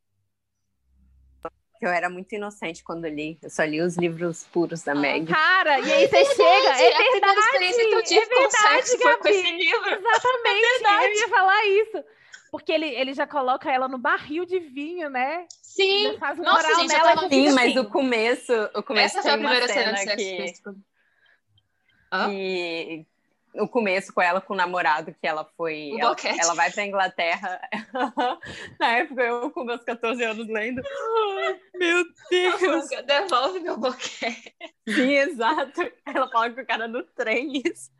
Eu 1.84 1.90
era 1.90 2.08
muito 2.08 2.32
inocente 2.32 2.84
quando 2.84 3.08
li. 3.08 3.36
Eu 3.42 3.50
só 3.50 3.64
li 3.64 3.80
os 3.80 3.96
livros 3.96 4.44
puros 4.52 4.82
da 4.82 4.94
Meg. 4.94 5.26
Cara, 5.26 5.80
e 5.80 5.92
aí 5.92 6.06
você 6.08 6.24
chega. 6.24 6.74
Gente, 6.74 6.82
É 6.82 6.96
a 6.96 7.10
primeira 7.10 7.40
experiência 7.40 7.88
que 7.88 7.94
eu 7.94 8.04
tive 8.04 8.20
é 8.20 8.26
com 8.28 8.34
verdade, 8.42 8.58
sexo 8.86 8.98
foi 8.98 9.16
com 9.16 9.24
Gabi. 9.24 9.36
esse 9.36 9.50
livro. 9.50 9.90
Exatamente, 9.98 11.14
eu 11.14 11.20
ia 11.20 11.28
falar 11.28 11.64
isso. 11.66 12.04
Porque 12.52 12.70
ele, 12.70 12.86
ele 12.86 13.12
já 13.14 13.26
coloca 13.26 13.68
ela 13.72 13.88
no 13.88 13.98
barril 13.98 14.44
de 14.44 14.60
vinho, 14.60 15.10
né? 15.10 15.46
Sim. 15.60 16.12
Já 16.12 16.18
faz 16.18 16.38
um 16.38 16.42
Nossa, 16.42 16.62
moral 16.68 16.80
gente, 16.82 16.92
nela. 16.92 17.14
tava 17.14 17.28
que 17.28 17.34
Sim, 17.34 17.42
fica 17.44 17.54
mas 17.54 17.70
assim. 17.70 17.78
o 17.80 17.90
começo, 17.90 18.52
o 18.76 18.82
começo 18.82 19.18
Essa 19.18 19.22
foi 19.22 19.30
a 19.30 19.34
tem 19.34 19.42
uma 19.44 19.50
primeira 19.50 19.72
cena 19.72 19.92
de 19.92 19.98
cena 19.98 20.10
sexo 20.10 20.16
que, 20.16 20.32
explícito. 20.34 20.76
Hã? 22.12 22.28
Que 23.52 23.60
o 23.60 23.68
começo 23.68 24.12
com 24.12 24.22
ela 24.22 24.40
com 24.40 24.54
o 24.54 24.56
namorado 24.56 25.14
que 25.14 25.26
ela 25.26 25.44
foi, 25.56 25.90
ela, 25.98 26.16
ela 26.40 26.54
vai 26.54 26.70
pra 26.70 26.86
Inglaterra. 26.86 27.60
Na 28.80 28.98
época 28.98 29.22
eu 29.22 29.50
com 29.50 29.64
meus 29.64 29.82
14 29.84 30.22
anos 30.24 30.48
lendo. 30.48 30.82
Meu 31.74 32.04
Deus. 32.30 32.88
Devolve 33.06 33.60
meu 33.60 33.76
boquete. 33.76 34.54
Sim, 34.88 35.14
exato. 35.16 35.80
Ela 36.06 36.28
fala 36.30 36.50
com 36.50 36.60
o 36.60 36.66
cara 36.66 36.88
do 36.88 37.02
trem 37.02 37.60
isso. 37.64 37.90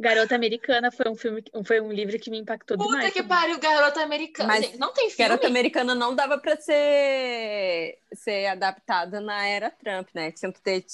Garota 0.00 0.34
Americana 0.36 0.90
foi 0.92 1.10
um 1.10 1.16
filme, 1.16 1.42
foi 1.64 1.80
um 1.80 1.92
livro 1.92 2.16
que 2.20 2.30
me 2.30 2.38
impactou 2.38 2.76
Puta 2.76 2.88
demais. 2.90 3.12
que 3.12 3.22
também. 3.22 3.36
pariu, 3.36 3.58
garota 3.58 4.00
americana. 4.02 4.46
Mas 4.48 4.78
não 4.78 4.92
tem 4.92 5.10
filme? 5.10 5.28
Garota 5.28 5.46
Americana 5.48 5.94
não 5.94 6.14
dava 6.14 6.38
pra 6.38 6.56
ser, 6.56 7.98
ser 8.12 8.46
adaptada 8.46 9.20
na 9.20 9.46
era 9.46 9.70
Trump, 9.70 10.08
né? 10.14 10.30
Tinha 10.32 10.52
que 10.52 10.60
ter, 10.60 10.84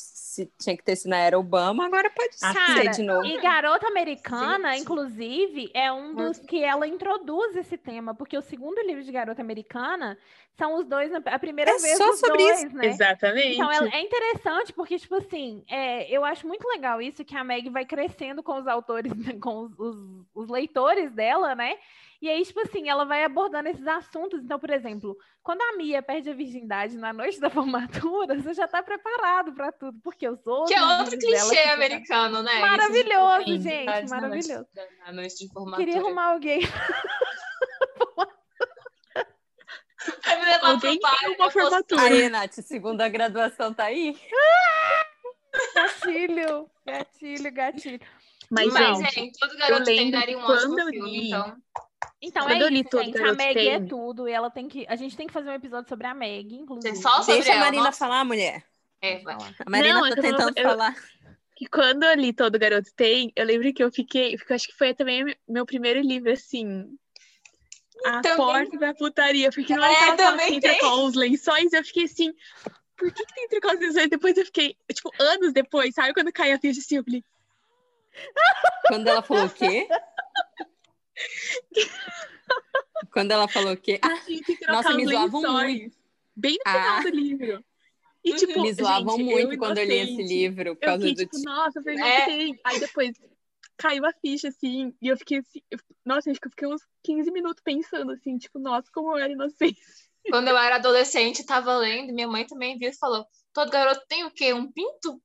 tinha 0.59 0.77
que 0.77 0.83
ter 0.83 0.97
sido 0.97 1.11
na 1.11 1.19
era 1.19 1.39
Obama, 1.39 1.87
agora 1.87 2.09
pode 2.11 2.35
Ah, 2.43 2.53
ser 2.53 2.55
Cara, 2.55 2.91
de 2.91 3.03
novo. 3.03 3.27
E 3.27 3.41
Garota 3.41 3.87
Americana, 3.89 4.71
Gente. 4.73 4.83
inclusive, 4.83 5.71
é 5.75 5.93
um 5.93 6.15
dos 6.15 6.39
que 6.39 6.63
ela 6.63 6.87
introduz 6.87 7.57
esse 7.57 7.77
tema, 7.77 8.15
porque 8.15 8.37
o 8.39 8.43
segundo 8.43 8.81
livro 8.87 9.03
de 9.03 9.13
Garota 9.13 9.43
Americana 9.43 10.17
são 10.57 10.77
os 10.79 10.87
dois, 10.87 11.11
na- 11.11 11.21
a 11.27 11.39
primeira 11.39 11.73
É 11.73 11.79
vez 11.79 11.99
só 11.99 12.11
os 12.11 12.21
sobre 12.21 12.39
dois, 12.39 12.63
isso. 12.63 12.77
né? 12.77 12.87
Exatamente. 12.87 13.55
Então 13.57 13.73
ela- 13.73 13.89
é 13.93 14.01
interessante 14.01 14.73
porque, 14.73 14.97
tipo 14.97 15.17
assim, 15.17 15.65
é, 15.69 16.09
eu 16.09 16.25
acho 16.25 16.47
muito 16.47 16.65
legal 16.69 17.03
isso, 17.03 17.25
que 17.25 17.37
a 17.37 17.43
Meg 17.43 17.69
vai 17.71 17.85
crescendo 17.85 18.41
com 18.41 18.57
os 18.61 18.67
autores, 18.69 18.94
né, 19.15 19.39
com 19.41 19.63
os, 19.65 19.79
os- 19.79 20.27
os 20.35 20.49
leitores 20.49 21.13
dela, 21.13 21.55
né? 21.55 21.77
E 22.23 22.29
aí, 22.31 22.43
tipo 22.45 22.61
assim, 22.61 22.89
ela 22.89 23.05
vai 23.05 23.23
abordando 23.23 23.69
esses 23.69 23.87
assuntos. 23.87 24.43
Então, 24.43 24.59
por 24.59 24.71
exemplo, 24.71 25.15
quando 25.43 25.61
a 25.61 25.77
Mia 25.77 26.01
perde 26.03 26.31
a 26.31 26.35
virgindade 26.35 26.97
na 26.97 27.13
noite 27.13 27.39
da 27.39 27.51
formatura, 27.51 28.41
você 28.41 28.55
já 28.55 28.67
tá 28.67 28.83
preparado 28.83 29.53
pra 29.53 29.71
tudo, 29.73 29.99
porque 30.03 30.27
os 30.27 30.47
outros. 30.47 30.71
Que 30.71 30.75
é 30.79 30.83
outro 30.83 31.19
dela 31.19 31.49
clichê 31.51 31.63
tá- 31.65 31.73
americano, 31.75 32.43
né? 32.43 32.61
Maravilhoso, 32.61 33.43
Isso 33.51 33.63
gente, 33.63 33.85
na 33.87 33.93
noite- 34.01 34.11
maravilhoso. 34.11 34.67
Na 35.07 35.13
noite 35.13 35.37
de 35.47 35.53
formatura. 35.53 35.85
Queria 35.87 36.01
arrumar 36.01 36.33
alguém. 36.33 36.61
lá 40.63 40.71
Alguém 40.71 40.99
pro 40.99 41.11
pai, 41.11 41.29
uma 41.35 41.51
formatura. 41.51 42.03
Aí, 42.03 42.29
Nath, 42.29 42.53
segunda 42.55 43.09
graduação 43.09 43.73
tá 43.73 43.85
aí. 43.85 44.19
Gatilho, 45.75 46.69
gatilho, 46.87 47.53
gatilho. 47.53 48.01
Mas, 48.51 48.73
Mas, 48.73 48.99
gente, 48.99 49.15
gente, 49.15 49.39
todo 49.39 49.57
garoto 49.57 49.85
tem 49.85 50.11
daria 50.11 50.39
um 50.39 50.43
ótimo 50.43 50.77
filme, 50.77 51.11
li- 51.11 51.29
então. 51.29 51.57
Então 52.21 52.47
Quando 52.47 52.63
é 52.63 52.65
eu 52.65 52.69
li 52.69 52.81
isso, 52.81 52.89
Todo 52.91 53.05
gente. 53.05 53.19
A 53.19 53.33
Meg 53.35 53.69
é 53.69 53.81
tudo. 53.81 54.29
E 54.29 54.33
ela 54.33 54.51
tem 54.51 54.69
que. 54.69 54.87
A 54.89 54.97
gente 54.97 55.17
tem 55.17 55.27
que 55.27 55.33
fazer 55.33 55.49
um 55.51 55.55
episódio 55.55 55.89
sobre 55.89 56.07
a 56.07 56.15
Meg, 56.15 56.55
inclusive. 56.55 56.97
Só 56.97 57.19
sobre 57.23 57.35
Deixa 57.37 57.53
a 57.53 57.55
ela, 57.57 57.65
Marina 57.65 57.85
nossa. 57.85 57.99
falar, 57.99 58.25
mulher. 58.25 58.65
É, 59.01 59.19
vai. 59.19 59.35
A 59.35 59.71
Marina 59.71 59.95
Não, 60.01 60.07
é 60.07 60.11
tá 60.11 60.17
eu 60.17 60.23
tentando 60.23 60.53
eu- 60.59 60.69
falar. 60.69 60.95
que 61.57 61.67
quando 61.67 62.03
eu 62.05 62.15
li 62.15 62.33
Todo 62.33 62.59
Garoto 62.59 62.91
Tem, 62.97 63.33
eu 63.37 63.45
lembro 63.47 63.73
que 63.73 63.83
eu 63.83 63.91
fiquei, 63.93 64.37
porque 64.37 64.53
eu 64.53 64.57
acho 64.57 64.69
que 64.69 64.75
foi 64.77 64.93
também 64.95 65.35
meu 65.49 65.65
primeiro 65.67 66.01
livro, 66.01 66.31
assim, 66.33 66.87
a 68.05 68.21
Também. 68.21 68.37
porta 68.37 68.79
da 68.79 68.95
putaria, 68.95 69.51
porque 69.51 69.75
não 69.77 69.85
É, 69.85 70.09
é 70.11 70.17
também 70.17 70.61
tem. 70.61 70.79
trocou 70.79 71.07
os 71.07 71.15
lençóis, 71.15 71.73
eu 71.73 71.85
fiquei 71.85 72.05
assim, 72.05 72.33
por 72.97 73.13
que, 73.13 73.25
que 73.25 73.35
tem 73.35 73.49
trocar 73.49 73.75
os 73.75 73.81
lençóis? 73.81 74.09
Depois 74.09 74.37
eu 74.37 74.45
fiquei, 74.45 74.77
tipo, 74.93 75.11
anos 75.21 75.53
depois, 75.53 75.95
sabe? 75.95 76.13
Quando 76.13 76.33
cai 76.33 76.53
a 76.53 76.59
ficha 76.59 76.81
assim, 76.81 76.97
eu 76.97 77.05
falei, 77.05 77.23
Quando 78.89 79.09
ela 79.09 79.23
falou 79.23 79.47
o 79.47 79.51
quê? 79.51 79.89
Quando 83.13 83.31
ela 83.33 83.49
falou 83.49 83.73
o 83.73 83.77
quê? 83.77 84.01
Ah, 84.03 84.73
Nossa, 84.73 84.95
me 84.95 85.07
zoavam 85.07 85.41
lençóis. 85.41 85.93
Bem 86.37 86.59
no 86.65 86.71
final 86.73 86.97
Ah. 86.99 87.03
do 87.03 87.09
livro. 87.11 87.65
E, 88.25 88.35
tipo, 88.35 88.61
me 88.63 88.73
zoavam 88.73 89.17
gente, 89.19 89.31
muito 89.31 89.53
eu 89.53 89.59
quando 89.59 89.79
eu 89.79 89.85
li 89.85 89.99
esse 89.99 90.23
livro, 90.23 90.75
por 90.77 90.83
Eu 90.83 90.89
causa 90.89 91.07
fiquei 91.07 91.25
do 91.27 91.31
tipo, 91.31 91.45
nossa, 91.45 91.83
por 91.83 91.93
que 91.93 92.01
É. 92.01 92.51
Aí 92.65 92.81
depois 92.81 93.13
caiu 93.77 94.07
a 94.07 94.13
ficha, 94.13 94.49
assim, 94.49 94.95
e 95.03 95.09
eu 95.09 95.17
fiquei 95.17 95.39
assim, 95.39 95.61
eu- 95.71 95.79
nossa, 96.05 96.31
acho 96.31 96.41
que 96.41 96.47
eu 96.47 96.51
fiquei 96.51 96.69
uns 96.69 96.83
15 97.03 97.31
minutos 97.31 97.63
pensando, 97.63 98.13
assim, 98.13 98.39
tipo, 98.39 98.59
nossa, 98.59 98.89
como 98.93 99.13
eu 99.13 99.19
era 99.23 99.33
inocente. 99.33 99.79
Quando 100.31 100.49
eu 100.49 100.57
era 100.57 100.77
adolescente, 100.77 101.45
tava 101.45 101.77
lendo, 101.77 102.15
minha 102.15 102.27
mãe 102.27 102.47
também 102.47 102.79
viu 102.79 102.89
e 102.89 102.97
falou: 102.97 103.27
todo 103.53 103.71
garoto 103.71 104.01
tem 104.09 104.25
o 104.25 104.31
quê? 104.31 104.55
Um 104.55 104.73
pinto? 104.73 105.21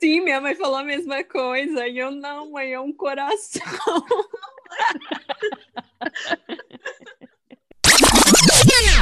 Sim, 0.00 0.20
minha 0.20 0.40
mãe 0.40 0.54
falou 0.54 0.76
a 0.76 0.84
mesma 0.84 1.24
coisa. 1.24 1.86
E 1.86 1.98
eu, 1.98 2.10
não, 2.10 2.52
mãe, 2.52 2.72
é 2.72 2.80
um 2.80 2.92
coração. 2.92 3.62